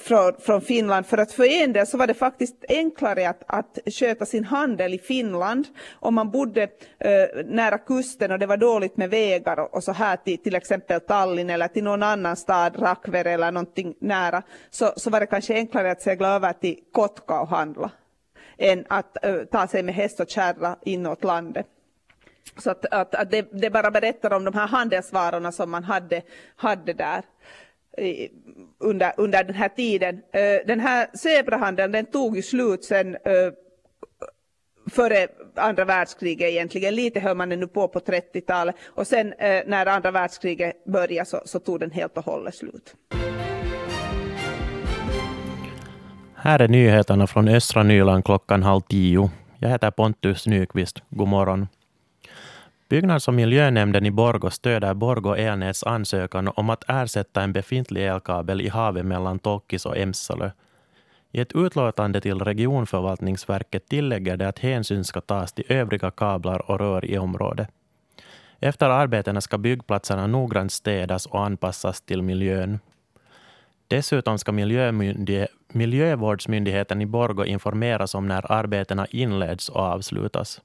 från, 0.00 0.32
från 0.40 0.60
Finland. 0.60 1.06
För 1.06 1.18
att 1.18 1.32
för 1.32 1.62
en 1.62 1.72
del 1.72 1.86
så 1.86 1.98
var 1.98 2.06
det 2.06 2.14
faktiskt 2.14 2.64
enklare 2.68 3.28
att, 3.28 3.42
att 3.46 3.78
sköta 3.86 4.26
sin 4.26 4.44
handel 4.44 4.94
i 4.94 4.98
Finland 4.98 5.66
om 5.92 6.14
man 6.14 6.30
bodde 6.30 6.62
eh, 6.98 7.44
nära 7.44 7.78
kusten 7.78 8.32
och 8.32 8.38
det 8.38 8.46
var 8.46 8.56
dåligt 8.56 8.96
med 8.96 9.10
vägar 9.10 9.58
och, 9.60 9.74
och 9.74 9.84
så 9.84 9.92
här 9.92 10.16
till 10.16 10.38
till 10.38 10.54
exempel 10.54 11.00
Tallinn 11.00 11.50
eller 11.50 11.68
till 11.68 11.84
någon 11.84 12.02
annan 12.02 12.36
stad, 12.36 12.82
Rakver 12.82 13.24
eller 13.24 13.52
någonting 13.52 13.94
nära 13.98 14.42
så, 14.70 14.92
så 14.96 15.10
var 15.10 15.20
det 15.20 15.26
kanske 15.26 15.54
enklare 15.54 15.90
att 15.90 16.02
segla 16.02 16.28
över 16.28 16.52
till 16.52 16.78
Kotka 16.92 17.40
och 17.40 17.48
handla 17.48 17.90
än 18.58 18.84
att 18.88 19.24
eh, 19.24 19.36
ta 19.36 19.66
sig 19.66 19.82
med 19.82 19.94
häst 19.94 20.20
och 20.20 20.28
kärra 20.28 20.76
inåt 20.84 21.24
landet. 21.24 21.66
Så 22.58 22.70
att, 22.70 22.86
att, 22.86 23.14
att 23.14 23.30
det, 23.30 23.48
det, 23.52 23.70
bara 23.70 23.90
berättar 23.90 24.32
om 24.32 24.44
de 24.44 24.54
här 24.54 24.66
handelsvarorna 24.66 25.52
som 25.52 25.70
man 25.70 25.84
hade, 25.84 26.22
hade 26.56 26.92
där 26.92 27.22
under, 28.80 29.12
under 29.16 29.44
den 29.44 29.54
här 29.54 29.68
tiden. 29.68 30.14
Eh, 30.14 30.66
den 30.66 30.80
här 30.80 31.06
zebrahandeln 31.14 31.92
den 31.92 32.06
tog 32.06 32.36
ju 32.36 32.42
slut 32.42 32.84
sen 32.84 33.14
eh, 33.14 33.52
före 34.90 35.28
andra 35.56 35.84
världskriget 35.84 36.50
egentligen. 36.50 36.94
Lite 36.94 37.20
hör 37.20 37.34
man 37.34 37.52
ännu 37.52 37.66
på 37.66 37.88
på 37.88 37.98
30-talet 37.98 38.74
och 38.84 39.06
sen 39.06 39.32
eh, 39.32 39.62
när 39.66 39.86
andra 39.86 40.10
världskriget 40.10 40.84
började 40.84 41.28
så, 41.28 41.42
så 41.44 41.58
tog 41.58 41.80
den 41.80 41.90
helt 41.90 42.18
och 42.18 42.24
hållet 42.24 42.54
slut. 42.54 42.94
Här 46.34 46.62
är 46.62 46.68
nyheterna 46.68 47.26
från 47.26 47.48
östra 47.48 47.82
Nyland 47.82 48.24
klockan 48.24 48.62
halv 48.62 48.80
tio. 48.80 49.30
Jag 49.58 49.68
heter 49.68 49.90
Pontus 49.90 50.46
Nyqvist. 50.46 51.02
God 51.10 51.28
morgon. 51.28 51.68
Byggnads 52.92 53.28
och 53.28 53.34
miljönämnden 53.34 54.06
i 54.06 54.10
Borgå 54.10 54.50
stöder 54.50 54.94
Borgå 54.94 55.34
Elnäts 55.34 55.84
ansökan 55.84 56.48
om 56.48 56.70
att 56.70 56.84
ersätta 56.88 57.42
en 57.42 57.52
befintlig 57.52 58.06
elkabel 58.06 58.60
i 58.60 58.68
havet 58.68 59.06
mellan 59.06 59.38
Tolkis 59.38 59.86
och 59.86 59.96
Emsalö. 59.96 60.50
I 61.30 61.40
ett 61.40 61.52
utlåtande 61.52 62.20
till 62.20 62.38
regionförvaltningsverket 62.38 63.88
tillägger 63.88 64.36
det 64.36 64.48
att 64.48 64.58
hänsyn 64.58 65.04
ska 65.04 65.20
tas 65.20 65.52
till 65.52 65.64
övriga 65.68 66.10
kablar 66.10 66.70
och 66.70 66.78
rör 66.78 67.04
i 67.04 67.18
området. 67.18 67.68
Efter 68.60 68.90
arbetena 68.90 69.40
ska 69.40 69.58
byggplatserna 69.58 70.26
noggrant 70.26 70.72
städas 70.72 71.26
och 71.26 71.44
anpassas 71.44 72.00
till 72.00 72.22
miljön. 72.22 72.78
Dessutom 73.88 74.38
ska 74.38 74.52
miljövårdsmyndigheten 75.72 77.02
i 77.02 77.06
Borgå 77.06 77.44
informeras 77.44 78.14
om 78.14 78.28
när 78.28 78.52
arbetena 78.52 79.06
inleds 79.06 79.68
och 79.68 79.80
avslutas. 79.80 80.60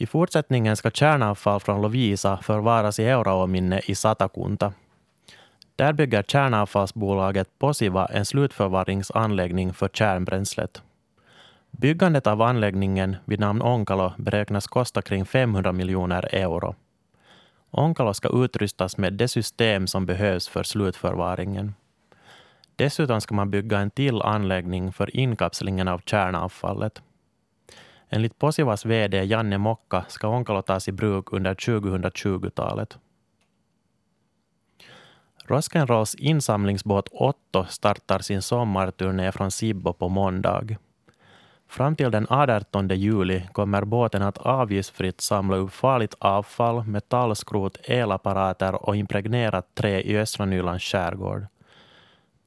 I 0.00 0.06
fortsättningen 0.06 0.76
ska 0.76 0.90
kärnavfall 0.90 1.60
från 1.60 1.82
Lovisa 1.82 2.36
förvaras 2.36 2.98
i 2.98 3.04
Euraåminne 3.04 3.80
i 3.86 3.94
Satakunta. 3.94 4.72
Där 5.76 5.92
bygger 5.92 6.22
kärnavfallsbolaget 6.22 7.58
Posiva 7.58 8.06
en 8.06 8.24
slutförvaringsanläggning 8.24 9.74
för 9.74 9.88
kärnbränslet. 9.88 10.82
Byggandet 11.70 12.26
av 12.26 12.42
anläggningen 12.42 13.16
vid 13.24 13.40
namn 13.40 13.62
Onkalo 13.62 14.12
beräknas 14.18 14.66
kosta 14.66 15.02
kring 15.02 15.24
500 15.24 15.72
miljoner 15.72 16.34
euro. 16.34 16.74
Onkalo 17.70 18.14
ska 18.14 18.44
utrustas 18.44 18.96
med 18.96 19.12
det 19.12 19.28
system 19.28 19.86
som 19.86 20.06
behövs 20.06 20.48
för 20.48 20.62
slutförvaringen. 20.62 21.74
Dessutom 22.76 23.20
ska 23.20 23.34
man 23.34 23.50
bygga 23.50 23.78
en 23.78 23.90
till 23.90 24.22
anläggning 24.22 24.92
för 24.92 25.16
inkapslingen 25.16 25.88
av 25.88 26.00
kärnavfallet. 26.06 27.02
Enligt 28.12 28.38
Posivas 28.38 28.86
VD 28.86 29.24
Janne 29.24 29.58
Mokka 29.58 30.04
ska 30.08 30.28
Onkalo 30.28 30.62
tas 30.62 30.88
i 30.88 30.92
bruk 30.92 31.32
under 31.32 31.54
2020-talet. 31.54 32.98
Rock'n'Rolls 35.46 36.16
insamlingsbåt 36.18 37.08
Otto 37.12 37.64
startar 37.64 38.18
sin 38.18 38.42
sommarturné 38.42 39.32
från 39.32 39.50
Sibbo 39.50 39.92
på 39.92 40.08
måndag. 40.08 40.76
Fram 41.68 41.96
till 41.96 42.10
den 42.10 42.26
18 42.30 42.88
juli 42.88 43.48
kommer 43.52 43.84
båten 43.84 44.22
att 44.22 44.38
avgiftsfritt 44.38 45.20
samla 45.20 45.56
upp 45.56 45.72
farligt 45.72 46.14
avfall, 46.18 46.84
metallskrot, 46.84 47.78
elapparater 47.84 48.88
och 48.88 48.96
impregnerat 48.96 49.74
trä 49.74 50.00
i 50.00 50.18
östra 50.18 50.46
Nylands 50.46 50.84
skärgård. 50.84 51.46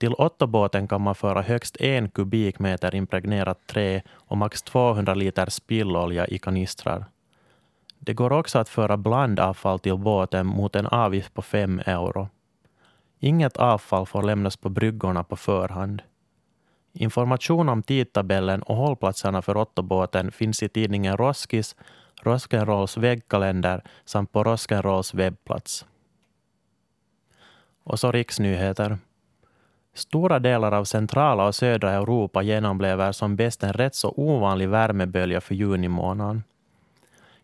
Till 0.03 0.15
Otto-båten 0.17 0.87
kan 0.87 1.01
man 1.01 1.15
föra 1.15 1.41
högst 1.41 1.77
en 1.81 2.09
kubikmeter 2.09 2.95
impregnerat 2.95 3.67
trä 3.67 4.01
och 4.11 4.37
max 4.37 4.61
200 4.61 5.13
liter 5.13 5.49
spillolja 5.49 6.27
i 6.27 6.39
kanistrar. 6.39 7.05
Det 7.99 8.13
går 8.13 8.33
också 8.33 8.59
att 8.59 8.69
föra 8.69 8.97
blandavfall 8.97 9.79
till 9.79 9.97
båten 9.97 10.45
mot 10.45 10.75
en 10.75 10.87
avgift 10.87 11.33
på 11.33 11.41
5 11.41 11.79
euro. 11.85 12.27
Inget 13.19 13.57
avfall 13.57 14.05
får 14.05 14.23
lämnas 14.23 14.57
på 14.57 14.69
bryggorna 14.69 15.23
på 15.23 15.35
förhand. 15.35 16.01
Information 16.93 17.69
om 17.69 17.83
tidtabellen 17.83 18.61
och 18.63 18.75
hållplatserna 18.75 19.41
för 19.41 19.57
Ottobåten 19.57 20.31
finns 20.31 20.63
i 20.63 20.69
tidningen 20.69 21.17
Roskis, 21.17 21.75
Roskenrolls 22.21 22.97
väggkalender 22.97 23.83
samt 24.05 24.31
på 24.31 24.43
Roskenrolls 24.43 25.13
webbplats. 25.13 25.85
Och 27.83 27.99
så 27.99 28.11
riksnyheter. 28.11 28.97
Stora 29.93 30.39
delar 30.39 30.71
av 30.71 30.83
centrala 30.83 31.47
och 31.47 31.55
södra 31.55 31.91
Europa 31.91 32.41
genomblever 32.41 33.11
som 33.11 33.35
bäst 33.35 33.63
en 33.63 33.73
rätt 33.73 33.95
så 33.95 34.13
ovanlig 34.17 34.69
värmebölja 34.69 35.41
för 35.41 35.55
juni 35.55 35.87
månad. 35.87 36.41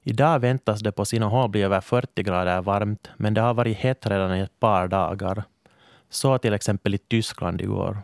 Idag 0.04 0.40
väntas 0.40 0.80
det 0.80 0.92
på 0.92 1.06
sina 1.06 1.26
håll 1.26 1.50
bli 1.50 1.62
över 1.62 1.82
40 1.82 2.24
grader 2.24 2.62
varmt, 2.62 3.10
men 3.18 3.34
det 3.34 3.42
har 3.42 3.54
varit 3.54 3.78
hett 3.78 4.08
redan 4.08 4.36
i 4.36 4.40
ett 4.40 4.60
par 4.60 4.88
dagar. 4.88 5.44
Så 6.10 6.38
till 6.38 6.54
exempel 6.54 6.96
i 6.96 6.98
Tyskland 6.98 7.62
igår. 7.62 7.98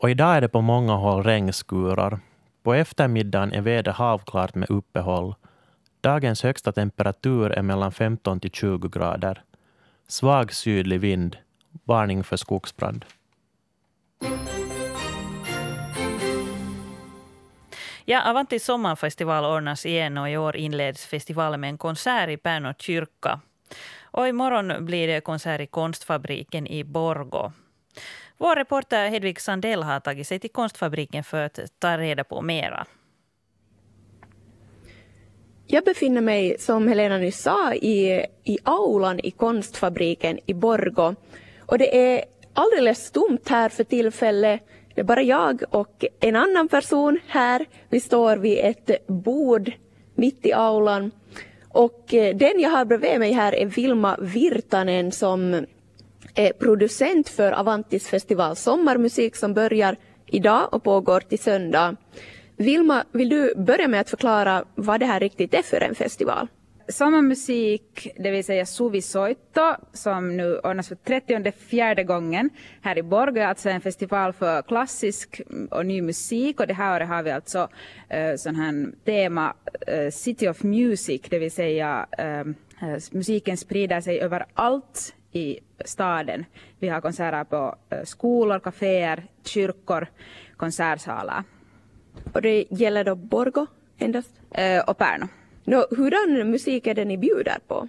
Och 0.00 0.10
idag 0.10 0.36
är 0.36 0.40
det 0.40 0.48
på 0.48 0.60
många 0.60 0.92
håll 0.92 1.22
regnskurar. 1.22 2.18
På 2.62 2.74
eftermiddagen 2.74 3.52
är 3.52 3.60
vädret 3.60 3.96
halvklart 3.96 4.54
med 4.54 4.70
uppehåll. 4.70 5.34
Dagens 6.00 6.42
högsta 6.42 6.72
temperatur 6.72 7.50
är 7.50 7.62
mellan 7.62 7.92
15 7.92 8.40
till 8.40 8.50
20 8.50 8.88
grader. 8.88 9.42
Svag 10.08 10.52
sydlig 10.52 11.00
vind. 11.00 11.36
Varning 11.84 12.24
för 12.24 12.36
skogsbrand. 12.36 13.04
Ja, 18.04 18.30
Avanti 18.30 18.58
sommarfestival 18.58 19.44
ordnas 19.44 19.86
igen 19.86 20.18
och 20.18 20.30
i 20.30 20.36
år 20.36 20.56
inleds 20.56 21.06
festivalen 21.06 21.60
med 21.60 21.70
en 21.70 21.78
konsert 21.78 22.30
i 22.30 22.36
Pärnu 22.36 22.74
kyrka. 22.78 23.40
Och 24.02 24.28
imorgon 24.28 24.86
blir 24.86 25.08
det 25.08 25.20
konsert 25.20 25.60
i 25.60 25.66
Konstfabriken 25.66 26.66
i 26.66 26.84
Borgo. 26.84 27.52
Vår 28.38 28.56
reporter 28.56 29.08
Hedvig 29.08 29.40
Sandell 29.40 29.82
har 29.82 30.00
tagit 30.00 30.26
sig 30.26 30.38
till 30.38 30.50
Konstfabriken 30.50 31.24
för 31.24 31.42
att 31.42 31.58
ta 31.78 31.98
reda 31.98 32.24
på 32.24 32.42
mera. 32.42 32.86
Jag 35.66 35.84
befinner 35.84 36.20
mig, 36.20 36.56
som 36.58 36.88
Helena 36.88 37.18
nyss 37.18 37.42
sa, 37.42 37.74
i, 37.74 38.26
i 38.44 38.58
aulan 38.64 39.20
i 39.20 39.30
Konstfabriken 39.30 40.38
i 40.46 40.54
Borgo. 40.54 41.14
Och 41.70 41.78
det 41.78 42.14
är 42.14 42.24
alldeles 42.54 43.10
tomt 43.10 43.48
här 43.48 43.68
för 43.68 43.84
tillfället. 43.84 44.60
Det 44.94 45.00
är 45.00 45.04
bara 45.04 45.22
jag 45.22 45.62
och 45.70 46.04
en 46.20 46.36
annan 46.36 46.68
person 46.68 47.18
här. 47.26 47.66
Vi 47.88 48.00
står 48.00 48.36
vid 48.36 48.58
ett 48.58 49.06
bord 49.06 49.72
mitt 50.14 50.46
i 50.46 50.52
aulan. 50.52 51.10
Och 51.68 52.14
eh, 52.14 52.36
den 52.36 52.60
jag 52.60 52.70
har 52.70 52.84
bredvid 52.84 53.18
mig 53.18 53.32
här 53.32 53.54
är 53.54 53.66
Vilma 53.66 54.16
Virtanen 54.20 55.12
som 55.12 55.66
är 56.34 56.52
producent 56.52 57.28
för 57.28 57.52
Avantis 57.52 58.08
festival 58.08 58.56
Sommarmusik 58.56 59.36
som 59.36 59.54
börjar 59.54 59.96
idag 60.26 60.74
och 60.74 60.82
pågår 60.82 61.20
till 61.20 61.38
söndag. 61.38 61.96
Vilma, 62.56 63.04
vill 63.12 63.28
du 63.28 63.54
börja 63.56 63.88
med 63.88 64.00
att 64.00 64.10
förklara 64.10 64.64
vad 64.74 65.00
det 65.00 65.06
här 65.06 65.20
riktigt 65.20 65.54
är 65.54 65.62
för 65.62 65.80
en 65.80 65.94
festival? 65.94 66.48
Sommarmusik, 66.90 68.08
det 68.16 68.30
vill 68.30 68.44
säga 68.44 68.66
Suvisoitto, 68.66 69.74
som 69.92 70.36
nu 70.36 70.58
ordnas 70.58 70.88
för 70.88 70.94
34 70.94 72.02
gången 72.02 72.50
här 72.82 72.98
i 72.98 73.02
Borgå, 73.02 73.42
alltså 73.42 73.68
en 73.68 73.80
festival 73.80 74.32
för 74.32 74.62
klassisk 74.62 75.40
och 75.70 75.86
ny 75.86 76.02
musik 76.02 76.60
och 76.60 76.66
det 76.66 76.74
här 76.74 76.96
året 76.96 77.08
har 77.08 77.22
vi 77.22 77.30
alltså 77.30 77.68
uh, 78.14 78.36
sån 78.36 78.54
här 78.54 78.92
tema 79.04 79.54
uh, 79.92 80.10
City 80.10 80.48
of 80.48 80.62
Music, 80.62 81.22
det 81.30 81.38
vill 81.38 81.52
säga 81.52 82.06
uh, 82.20 82.52
musiken 83.10 83.56
sprider 83.56 84.00
sig 84.00 84.20
överallt 84.20 85.14
i 85.32 85.58
staden. 85.84 86.44
Vi 86.78 86.88
har 86.88 87.00
konserter 87.00 87.44
på 87.44 87.76
skolor, 88.04 88.58
kaféer, 88.58 89.24
kyrkor, 89.44 90.06
konsertsalar. 90.56 91.44
Och 92.32 92.42
det 92.42 92.64
gäller 92.70 93.04
då 93.04 93.14
Borgå 93.14 93.66
endast? 93.98 94.30
och 94.86 94.98
Pärnu. 94.98 95.28
No, 95.64 95.86
hurdan 95.90 96.50
musik 96.50 96.86
är 96.86 96.94
det 96.94 97.04
ni 97.04 97.18
bjuder 97.18 97.58
på? 97.66 97.88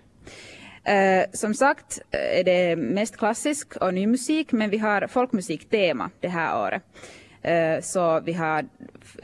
Uh, 0.89 1.31
som 1.33 1.53
sagt 1.53 2.01
är 2.11 2.43
det 2.43 2.75
mest 2.75 3.17
klassisk 3.17 3.75
och 3.75 3.93
ny 3.93 4.07
musik 4.07 4.51
men 4.51 4.69
vi 4.69 4.77
har 4.77 5.07
folkmusiktema 5.07 6.09
det 6.19 6.27
här 6.27 6.61
året. 6.61 6.83
Uh, 7.47 7.81
så 7.81 8.19
vi 8.19 8.33
har 8.33 8.65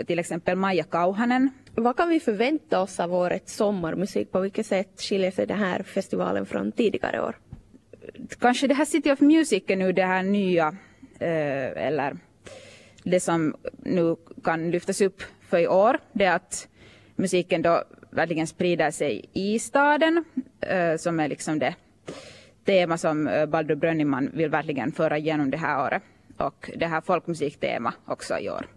till 0.08 0.20
exempel 0.20 0.56
Maja 0.56 0.84
Kauhanen. 0.84 1.50
Vad 1.76 1.98
kan 1.98 2.10
vi 2.10 2.20
förvänta 2.20 2.82
oss 2.82 3.00
av 3.00 3.14
årets 3.14 3.56
sommarmusik? 3.56 4.32
På 4.32 4.40
vilket 4.40 4.66
sätt 4.66 5.02
skiljer 5.02 5.32
sig 5.32 5.46
den 5.48 5.60
här 5.60 5.84
festivalen 5.84 6.46
från 6.46 6.72
tidigare 6.72 7.22
år? 7.22 7.38
Kanske 8.40 8.68
det 8.68 8.74
här 8.74 8.86
City 8.86 9.12
of 9.12 9.20
Music 9.20 9.64
är 9.68 9.76
nu 9.76 9.92
det 9.92 10.06
här 10.06 10.24
nya 10.24 10.68
uh, 10.68 10.78
eller 11.88 12.18
det 13.04 13.20
som 13.20 13.56
nu 13.78 14.16
kan 14.44 14.72
lyftas 14.72 15.02
upp 15.02 15.24
för 15.50 15.58
i 15.58 15.68
år. 15.68 16.00
Det 16.14 16.26
är 16.26 16.36
att 16.36 16.68
musiken 17.16 17.62
då 17.62 17.84
verkligen 18.18 18.48
sprider 18.48 18.92
sig 18.92 19.26
i 19.34 19.60
staden, 19.60 20.26
eh, 20.62 20.98
som 20.98 21.20
är 21.20 21.28
liksom 21.28 21.60
det 21.60 21.76
tema 22.66 22.98
som 22.98 23.28
eh, 23.28 23.46
Baldur 23.46 23.76
Brönniman 23.76 24.30
vill 24.34 24.50
verkligen 24.50 24.92
föra 24.92 25.18
igenom 25.18 25.52
det 25.52 25.58
här 25.58 25.86
året. 25.86 26.04
Och 26.38 26.72
det 26.76 26.86
här 26.86 27.02
folkmusiktema 27.02 27.94
också 28.06 28.40
i 28.40 28.50
år. 28.50 28.68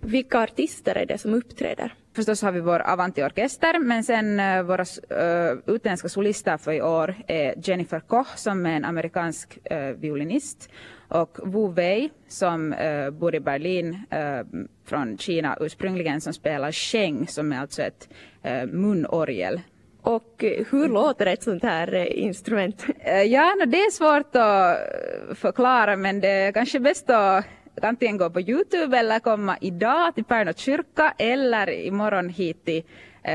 Vilka 0.00 0.40
artister 0.40 0.94
är 0.94 1.06
det 1.06 1.18
som 1.18 1.34
uppträder? 1.34 1.94
Förstås 2.16 2.42
har 2.42 2.52
vi 2.52 2.60
vår 2.60 2.80
Avanti-orkester, 2.80 3.78
men 3.78 4.04
sen 4.04 4.40
uh, 4.40 4.62
våra 4.62 4.82
uh, 4.82 5.58
utländska 5.66 6.08
solister 6.08 6.56
för 6.56 6.72
i 6.72 6.82
år 6.82 7.14
är 7.26 7.54
Jennifer 7.62 8.00
Koch 8.00 8.38
som 8.38 8.66
är 8.66 8.76
en 8.76 8.84
amerikansk 8.84 9.58
uh, 9.72 9.78
violinist 9.78 10.70
och 11.08 11.38
Wu 11.42 11.72
Wei 11.72 12.10
som 12.28 12.72
uh, 12.72 13.10
bor 13.10 13.34
i 13.34 13.40
Berlin 13.40 13.98
uh, 14.12 14.64
från 14.84 15.18
Kina 15.18 15.56
ursprungligen 15.60 16.20
som 16.20 16.32
spelar 16.32 16.72
sheng 16.72 17.26
som 17.26 17.52
är 17.52 17.60
alltså 17.60 17.82
ett 17.82 18.08
uh, 18.46 18.66
munorgel. 18.66 19.60
Och 20.04 20.44
hur 20.70 20.88
låter 20.88 21.26
ett 21.26 21.42
sånt 21.42 21.62
här 21.62 21.94
eh, 21.94 22.06
instrument? 22.24 22.86
Eh, 22.98 23.22
ja, 23.22 23.54
no, 23.60 23.66
det 23.66 23.78
är 23.78 23.90
svårt 23.90 24.36
att 24.36 24.76
eh, 24.76 25.34
förklara 25.34 25.96
men 25.96 26.20
det 26.20 26.28
är 26.28 26.52
kanske 26.52 26.80
bäst 26.80 27.10
att 27.10 27.44
antingen 27.82 28.16
gå 28.16 28.30
på 28.30 28.40
Youtube 28.40 28.98
eller 28.98 29.18
komma 29.18 29.56
idag 29.60 30.14
till 30.14 30.24
Pärnu 30.24 30.52
kyrka 30.56 31.14
eller 31.18 31.70
imorgon 31.70 32.28
hit 32.28 32.64
till 32.64 32.82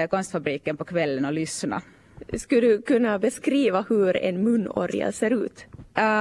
konstfabriken 0.10 0.78
på 0.78 0.86
kvällen 0.86 1.26
och 1.26 1.34
lyssna. 1.34 1.82
Skulle 2.38 2.68
du 2.68 2.82
kunna 2.82 3.20
beskriva 3.20 3.86
hur 3.90 4.18
en 4.18 4.44
munorgel 4.44 5.14
ser 5.14 5.46
ut? 5.46 5.66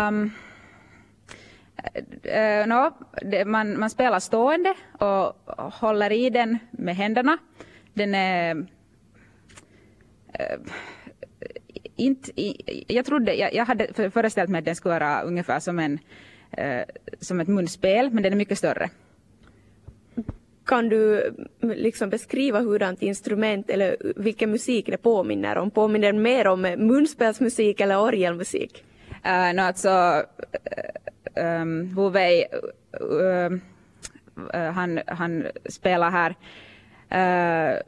Um, 0.09 0.31
uh, 2.27 2.67
no, 2.67 2.91
det, 3.23 3.45
man, 3.45 3.79
man 3.79 3.91
spelar 3.91 4.21
stående 4.21 4.75
och 4.99 5.37
håller 5.73 6.13
i 6.13 6.31
den 6.31 6.59
med 6.71 6.97
händerna. 6.97 7.39
Den 7.95 8.15
är 8.15 8.55
uh, 8.55 8.65
inte, 11.97 12.33
jag 12.93 13.05
trodde, 13.05 13.35
jag, 13.35 13.55
jag 13.55 13.65
hade 13.65 14.11
föreställt 14.11 14.51
mig 14.51 14.59
att 14.59 14.65
den 14.65 14.77
skulle 14.77 14.95
vara 14.95 15.23
ungefär 15.23 15.61
som, 15.61 15.79
en, 15.79 15.99
uh, 16.59 16.83
som 17.21 17.41
ett 17.41 17.49
munspel, 17.49 18.11
men 18.11 18.23
den 18.23 18.33
är 18.33 18.37
mycket 18.37 18.59
större. 18.59 18.91
Kan 20.65 20.89
du 20.89 21.33
liksom 21.61 22.11
beskriva 22.11 22.61
hurdant 22.61 23.03
instrument 23.03 23.71
eller 23.71 23.97
vilken 24.17 24.51
musik 24.51 24.87
det 24.87 24.97
påminner 24.97 25.59
om? 25.59 25.71
Påminner 25.71 26.13
det 26.13 26.19
mer 26.19 26.47
om 26.47 26.61
munspelsmusik 26.63 27.81
eller 27.81 28.01
orgelmusik? 28.01 28.85
Uh, 29.27 29.55
no, 29.55 29.61
alltså, 29.61 29.89
uh, 29.89 31.08
um, 31.39 31.95
Wu 31.95 32.11
Wei, 32.11 32.47
uh, 33.01 33.59
han, 34.75 35.01
han 35.07 35.47
spelar 35.69 36.11
här 36.11 36.35
uh, 37.15 37.79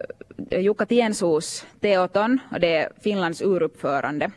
Jukka 0.60 0.86
Tiensuus 0.86 1.66
Teoton 1.80 2.38
och 2.52 2.60
det 2.60 2.76
är 2.76 2.88
Finlands 3.00 3.42
uruppförande. 3.42 4.30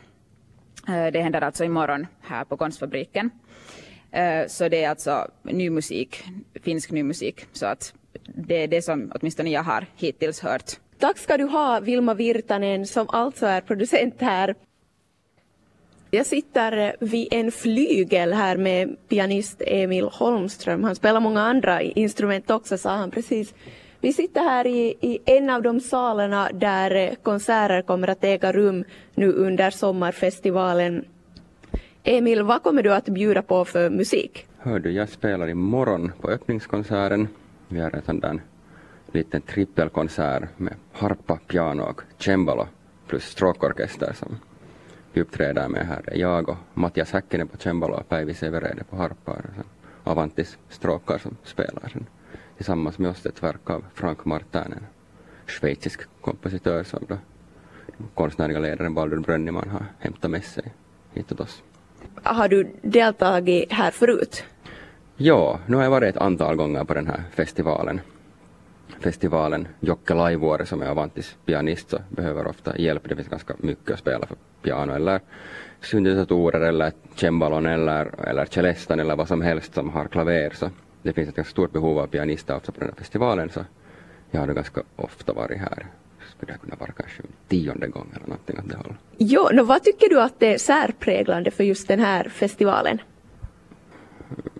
Uh, 0.88 1.06
det 1.12 1.20
händer 1.20 1.40
alltså 1.40 1.64
imorgon 1.64 2.06
här 2.20 2.44
på 2.44 2.56
Konstfabriken. 2.56 3.30
Uh, 4.16 4.46
så 4.48 4.68
det 4.68 4.84
är 4.84 4.90
alltså 4.90 5.30
ny 5.42 5.70
musik, 5.70 6.24
finsk 6.62 6.90
ny 6.90 7.02
musik. 7.02 7.46
Så 7.52 7.66
att 7.66 7.94
det 8.26 8.62
är 8.62 8.68
det 8.68 8.82
som 8.82 9.12
åtminstone 9.14 9.50
jag 9.50 9.62
har 9.62 9.86
hittills 9.96 10.40
hört. 10.40 10.72
Tack 10.98 11.18
ska 11.18 11.36
du 11.36 11.44
ha 11.44 11.80
Vilma 11.80 12.14
Virtanen 12.14 12.86
som 12.86 13.08
alltså 13.08 13.46
är 13.46 13.60
producent 13.60 14.14
här. 14.20 14.54
Jag 16.14 16.26
sitter 16.26 16.78
eh, 16.78 16.92
vid 17.00 17.28
en 17.30 17.52
flygel 17.52 18.32
här 18.32 18.56
med 18.56 18.96
pianist 19.08 19.62
Emil 19.66 20.04
Holmström. 20.04 20.84
Han 20.84 20.94
spelar 20.94 21.20
många 21.20 21.40
andra 21.40 21.82
instrument 21.82 22.50
också 22.50 22.78
sa 22.78 22.90
han 22.90 23.10
precis. 23.10 23.54
Vi 24.00 24.12
sitter 24.12 24.40
här 24.40 24.66
i, 24.66 24.94
i 25.00 25.18
en 25.24 25.50
av 25.50 25.62
de 25.62 25.80
salarna 25.80 26.48
där 26.52 26.94
eh, 26.94 27.14
konserter 27.22 27.82
kommer 27.82 28.08
att 28.08 28.24
äga 28.24 28.52
rum 28.52 28.84
nu 29.14 29.32
under 29.32 29.70
sommarfestivalen. 29.70 31.04
Emil, 32.04 32.42
vad 32.42 32.62
kommer 32.62 32.82
du 32.82 32.94
att 32.94 33.04
bjuda 33.08 33.42
på 33.42 33.64
för 33.64 33.90
musik? 33.90 34.46
Hör 34.58 34.78
du, 34.78 34.90
jag 34.90 35.08
spelar 35.08 35.48
imorgon 35.48 36.12
på 36.20 36.28
öppningskonserten 36.28 37.28
vi 37.68 37.80
har 37.80 37.90
en 37.90 38.02
sån 38.02 38.20
där 38.20 38.40
liten 39.12 39.42
trippelkonsert 39.42 40.42
med 40.56 40.74
harpa, 40.92 41.38
piano 41.46 41.82
och 41.82 42.02
cembalo 42.18 42.66
plus 43.06 43.24
stråkorkester 43.24 44.12
som 44.12 44.38
med 45.68 45.86
här. 45.86 46.16
Jag 46.16 46.48
och 46.48 46.56
Mattias 46.74 47.12
Häkkinen 47.12 47.48
på 47.48 47.58
cembalo 47.58 47.94
och 47.94 48.08
Päivi 48.08 48.34
Severede 48.34 48.84
på 48.84 48.96
harpa 48.96 49.32
och 49.32 49.54
sen 49.54 49.64
Avantis 50.04 50.58
stråkar 50.68 51.18
som 51.18 51.36
spelar 51.44 51.88
sen 51.92 52.06
tillsammans 52.56 52.98
med 52.98 53.10
oss 53.10 53.26
ett 53.26 53.42
verk 53.42 53.70
av 53.70 53.84
Frank 53.94 54.24
Martin, 54.24 54.60
en 54.60 54.86
schweizisk 55.46 56.00
kompositör 56.20 56.84
som 56.84 57.04
då 57.08 57.16
konstnärliga 58.14 58.58
ledaren 58.58 58.94
Baldur 58.94 59.18
Brönniman 59.18 59.68
har 59.68 59.86
hämtat 59.98 60.30
med 60.30 60.44
sig 60.44 60.72
hit 61.12 61.32
åt 61.32 61.40
oss. 61.40 61.62
Har 62.22 62.48
du 62.48 62.70
deltagit 62.82 63.72
här 63.72 63.90
förut? 63.90 64.44
Ja, 65.16 65.58
nu 65.66 65.76
har 65.76 65.82
jag 65.82 65.90
varit 65.90 66.16
ett 66.16 66.22
antal 66.22 66.56
gånger 66.56 66.84
på 66.84 66.94
den 66.94 67.06
här 67.06 67.22
festivalen. 67.30 68.00
Festivalen 69.04 69.68
Jocke 69.80 70.14
Laivuori 70.14 70.66
som 70.66 70.82
är 70.82 70.86
Avantis 70.86 71.36
pianist 71.46 71.90
så 71.90 71.98
behöver 72.08 72.46
ofta 72.46 72.78
hjälp. 72.78 73.08
Det 73.08 73.16
finns 73.16 73.28
ganska 73.28 73.54
mycket 73.58 73.90
att 73.90 73.98
spela 73.98 74.26
för 74.26 74.36
piano 74.62 74.92
eller 74.92 75.20
syntesatorer 75.80 76.60
eller 76.60 76.92
cembalon 77.14 77.66
eller, 77.66 78.28
eller 78.28 78.44
celestan 78.44 79.00
eller 79.00 79.16
vad 79.16 79.28
som 79.28 79.42
helst 79.42 79.74
som 79.74 79.90
har 79.90 80.04
klaver. 80.04 80.50
Så 80.50 80.70
det 81.02 81.12
finns 81.12 81.28
ett 81.28 81.36
ganska 81.36 81.50
stort 81.50 81.72
behov 81.72 81.98
av 81.98 82.06
pianister 82.06 82.56
också 82.56 82.72
på 82.72 82.80
den 82.80 82.88
här 82.88 82.96
festivalen 82.96 83.50
så 83.50 83.60
jag 84.30 84.40
har 84.40 84.46
ganska 84.46 84.82
ofta 84.96 85.32
varit 85.32 85.58
här. 85.58 85.86
Skulle 86.36 86.52
det 86.52 86.58
kunna 86.58 86.76
vara 86.76 86.92
kanske 86.92 87.22
tionde 87.48 87.88
gång 87.88 88.12
eller 88.16 88.26
någonting 88.26 88.58
åt 88.58 88.68
det 88.68 88.76
hållet. 88.76 88.96
Jo, 89.18 89.48
no, 89.52 89.62
vad 89.62 89.82
tycker 89.82 90.08
du 90.08 90.20
att 90.20 90.40
det 90.40 90.54
är 90.54 90.58
särpräglande 90.58 91.50
för 91.50 91.64
just 91.64 91.88
den 91.88 92.00
här 92.00 92.28
festivalen? 92.28 92.98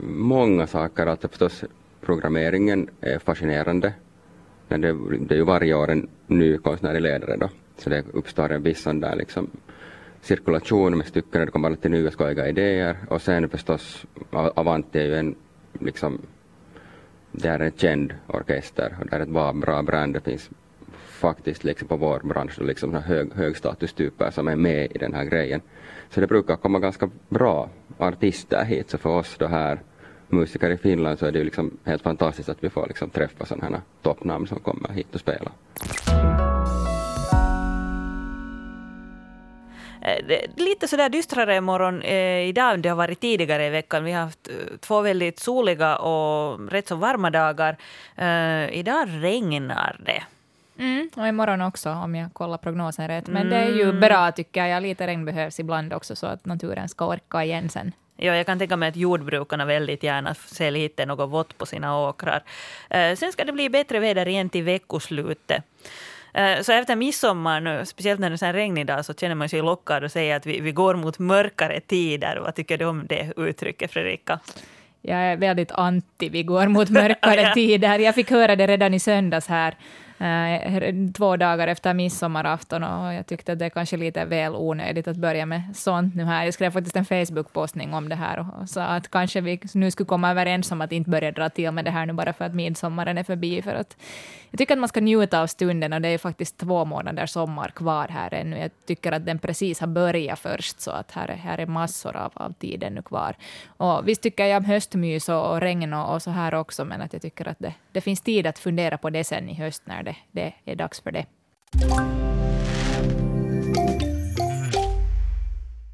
många 0.07 0.67
saker. 0.67 1.07
Alltså 1.07 1.29
förstås 1.29 1.65
programmeringen 2.01 2.91
är 3.01 3.19
fascinerande. 3.19 3.93
Men 4.75 4.81
det, 4.81 5.19
det 5.19 5.35
är 5.35 5.39
ju 5.39 5.45
varje 5.45 5.75
år 5.75 5.91
en 5.91 6.09
ny 6.27 6.59
konstnärlig 6.59 7.03
ledare 7.03 7.37
då. 7.37 7.49
Så 7.77 7.91
det 7.91 8.05
uppstår 8.13 8.53
en 8.53 8.63
viss 8.63 8.83
sån 8.83 9.01
där 9.01 9.17
liksom 9.17 9.51
cirkulation 10.21 10.99
med 10.99 11.07
stycken, 11.07 11.41
och 11.41 11.47
det 11.47 11.53
kommer 11.53 11.71
alltid 11.71 11.91
nya 11.91 12.11
skojiga 12.11 12.49
idéer. 12.49 12.97
Och 13.09 13.23
sen 13.23 13.49
förstås, 13.49 14.07
Avanti 14.31 14.99
är 14.99 15.05
ju 15.05 15.15
en 15.15 15.35
liksom, 15.81 16.19
det 17.33 17.49
är 17.49 17.59
en 17.59 17.73
känd 17.73 18.15
orkester 18.27 18.97
och 19.01 19.07
det 19.07 19.17
är 19.17 19.21
ett 19.21 19.29
bra, 19.29 19.53
bra 19.53 19.83
brand. 19.83 20.15
Det 20.15 20.21
finns 20.21 20.51
faktiskt 20.97 21.65
liksom 21.65 21.89
på 21.89 21.97
vår 21.97 22.21
bransch 22.21 22.61
liksom 22.61 22.95
hög, 22.95 23.33
högstatustyper 23.35 24.31
som 24.31 24.49
är 24.49 24.57
med 24.57 24.93
i 24.95 24.99
den 24.99 25.15
här 25.15 25.25
grejen. 25.25 25.61
Så 26.11 26.21
det 26.21 26.27
brukar 26.27 26.57
komma 26.57 26.79
ganska 26.79 27.11
bra 27.29 27.71
artister 27.99 28.65
hit. 28.65 28.91
Så 28.91 28.99
för 28.99 29.11
oss 29.11 29.37
då 29.39 29.47
här 29.47 29.79
musiker 30.35 30.71
i 30.71 30.77
Finland 30.77 31.19
så 31.19 31.27
är 31.27 31.33
det 31.33 31.39
ju 31.39 31.45
liksom 31.45 31.79
helt 31.85 32.03
fantastiskt 32.03 32.49
att 32.49 32.65
vi 32.65 32.71
får 32.71 32.87
liksom 32.87 33.11
träffa 33.11 33.47
sådana 33.47 33.77
här 33.77 33.83
toppnamn 34.03 34.47
som 34.47 34.61
kommer 34.61 34.89
hit 34.89 35.15
och 35.15 35.21
spelar. 35.21 35.53
Eh, 40.05 40.41
lite 40.57 40.89
sådär 40.89 41.09
dystrare 41.09 41.61
morgon 41.61 42.03
eh, 42.03 42.49
idag 42.49 42.75
än 42.75 42.83
det 42.83 42.89
har 42.89 42.97
varit 42.97 43.21
tidigare 43.21 43.67
i 43.67 43.71
veckan. 43.71 44.05
Vi 44.05 44.13
har 44.13 44.23
haft 44.23 44.49
eh, 44.49 44.77
två 44.81 45.01
väldigt 45.01 45.39
soliga 45.39 45.97
och 45.97 46.71
rätt 46.71 46.89
så 46.89 46.97
varma 46.97 47.31
dagar. 47.31 47.77
Eh, 48.17 48.79
idag 48.79 49.09
regnar 49.09 50.01
det. 50.05 50.23
Mm, 50.79 51.11
och 51.17 51.29
imorgon 51.29 51.61
också 51.61 51.91
om 51.91 52.15
jag 52.15 52.33
kollar 52.33 52.59
prognosen 52.59 53.09
rätt. 53.09 53.27
Men 53.27 53.47
mm. 53.47 53.51
det 53.51 53.57
är 53.57 53.77
ju 53.77 53.83
mm. 53.83 54.01
bra 54.01 54.33
tycker 54.33 54.67
jag. 54.67 54.83
Lite 54.83 55.07
regn 55.07 55.25
behövs 55.25 55.61
ibland 55.61 55.93
också 55.93 56.17
så 56.17 56.27
att 56.27 56.45
naturen 56.45 56.89
ska 56.89 57.07
orka 57.07 57.45
igen 57.45 57.69
sen. 57.69 57.93
Ja, 58.17 58.37
jag 58.37 58.47
kan 58.47 58.59
tänka 58.59 58.77
mig 58.77 58.89
att 58.89 58.97
jordbrukarna 58.97 59.65
väldigt 59.65 60.03
gärna 60.03 60.35
ser 60.35 60.71
lite 60.71 61.07
något 61.07 61.31
vått 61.31 61.59
på 61.59 61.67
sina 61.67 61.99
åkrar. 61.99 62.43
Eh, 62.91 63.17
sen 63.17 63.33
ska 63.33 63.45
det 63.45 63.53
bli 63.53 63.71
bättre 63.71 63.99
väder 63.99 64.29
igen 64.29 64.49
till 64.49 64.63
veckoslutet. 64.63 65.63
Eh, 66.35 66.61
så 66.63 66.73
efter 66.73 66.97
midsommar, 66.97 67.61
nu, 67.61 67.87
speciellt 67.87 68.21
när 68.21 68.31
det 68.31 68.43
är 68.43 68.47
en 68.47 68.53
regnig 68.53 68.87
dag, 68.87 69.05
så 69.05 69.15
känner 69.15 69.35
man 69.35 69.49
sig 69.49 69.63
lockad 69.63 70.05
att 70.05 70.13
säga 70.13 70.37
att 70.37 70.47
vi, 70.47 70.61
vi 70.61 70.73
går 70.73 70.95
mot 70.95 71.19
mörkare 71.19 71.81
tider. 71.81 72.37
Vad 72.37 72.55
tycker 72.55 72.79
du 72.79 72.85
om 72.85 73.07
det 73.07 73.33
uttrycket, 73.37 73.93
Fredrika? 73.93 74.39
Jag 75.03 75.19
är 75.19 75.37
väldigt 75.37 75.73
anti 75.73 76.29
vi 76.29 76.43
går 76.43 76.69
mot 76.69 76.91
mörkare 77.01 77.41
ja. 77.41 77.55
tider. 77.55 77.99
Jag 77.99 78.15
fick 78.15 78.31
höra 78.31 78.57
det 78.57 78.67
redan 78.67 78.95
i 78.95 79.01
söndags 79.01 79.49
här 79.49 79.75
Eh, 80.19 80.95
två 81.15 81.37
dagar 81.37 81.69
efter 81.69 81.95
midsommarafton 81.95 82.83
och 82.83 83.15
jag 83.15 83.27
tyckte 83.27 83.53
att 83.53 83.59
det 83.59 83.65
är 83.65 83.71
kanske 83.71 83.97
lite 83.97 84.25
väl 84.25 84.55
onödigt 84.55 85.09
att 85.09 85.17
börja 85.17 85.47
med 85.47 85.63
sånt 85.75 86.15
nu 86.15 86.25
här. 86.25 86.45
Jag 86.45 86.55
skrev 86.55 86.71
faktiskt 86.71 86.97
en 86.97 87.05
Facebook-postning 87.05 87.95
om 87.95 88.09
det 88.09 88.15
här 88.15 88.39
och 88.39 88.69
sa 88.69 88.83
att 88.83 89.11
kanske 89.11 89.41
vi 89.41 89.61
nu 89.75 89.91
skulle 89.91 90.07
komma 90.07 90.31
överens 90.31 90.73
om 90.73 90.81
att 90.81 90.93
inte 90.93 91.11
börja 91.11 91.33
dra 91.33 91.49
till 91.49 91.71
med 91.71 91.85
det 91.85 91.91
här 91.91 92.07
nu 92.07 92.13
bara 92.13 92.33
för 92.33 92.45
att 92.45 92.55
midsommaren 92.55 93.19
är 93.19 93.25
förbi. 93.25 93.63
För 93.63 93.75
att 93.75 93.97
jag 94.51 94.59
tycker 94.59 94.75
att 94.75 94.81
man 94.81 94.89
ska 94.89 95.01
njuta 95.01 95.43
av 95.43 95.47
stunden 95.47 95.93
och 95.93 96.01
det 96.01 96.09
är 96.09 96.19
faktiskt 96.19 96.59
två 96.59 96.85
månader 96.85 97.27
sommar 97.27 97.69
kvar 97.69 98.09
här 98.09 98.35
ännu. 98.35 98.59
Jag 98.59 98.71
tycker 98.87 99.13
att 99.13 99.27
den 99.27 99.39
precis 99.39 99.81
har 99.81 99.87
börjat 99.87 100.39
först 100.39 100.81
så 100.81 100.91
att 100.91 101.11
här 101.11 101.29
är, 101.29 101.37
här 101.37 101.59
är 101.59 101.67
massor 101.67 102.17
av, 102.17 102.33
av 102.35 102.53
tid 102.53 102.83
ännu 102.83 103.03
kvar. 103.03 103.37
Och 103.67 104.09
visst 104.09 104.23
tycker 104.23 104.47
jag 104.47 104.59
om 104.59 104.65
höstmys 104.65 105.29
och, 105.29 105.51
och 105.51 105.61
regn 105.61 105.93
och, 105.93 106.15
och, 106.15 106.23
så 106.23 106.31
här 106.31 106.55
också 106.55 106.85
men 106.85 107.03
att 107.03 107.13
jag 107.13 107.23
tycker 107.23 107.49
att 107.49 107.59
det, 107.59 107.75
det 107.93 108.01
finns 108.01 108.21
tid 108.21 108.47
att 108.47 108.59
fundera 108.59 108.99
på 108.99 109.11
det 109.11 109.25
sen 109.25 109.49
i 109.49 109.55
höst 109.55 109.87
när 110.05 110.43
det, 110.43 110.55
det 110.65 110.73
är 110.73 110.77
dags 110.77 111.01
för 111.01 111.13
det. 111.13 111.27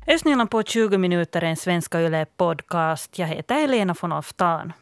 Östnyland 0.07 0.51
på 0.51 0.63
20 0.63 0.99
minuter, 0.99 1.43
en 1.43 1.57
Svenska 1.57 2.01
Yle 2.01 2.27
podcast. 2.37 3.19
Jag 3.19 3.27
heter 3.27 3.55
Helena 3.55 3.95
von 4.01 4.13
Oftan. 4.13 4.73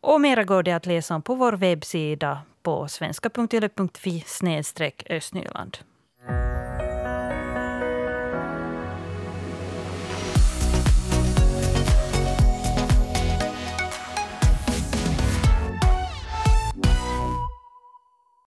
Och 0.00 0.20
mera 0.20 0.44
går 0.44 0.62
det 0.62 0.72
att 0.72 0.86
läsa 0.86 1.14
om 1.14 1.22
på 1.22 1.34
vår 1.34 1.52
webbsida 1.52 2.38
på 2.62 2.88
svenska.yle.fi 2.88 4.24
östnyland. 5.10 5.78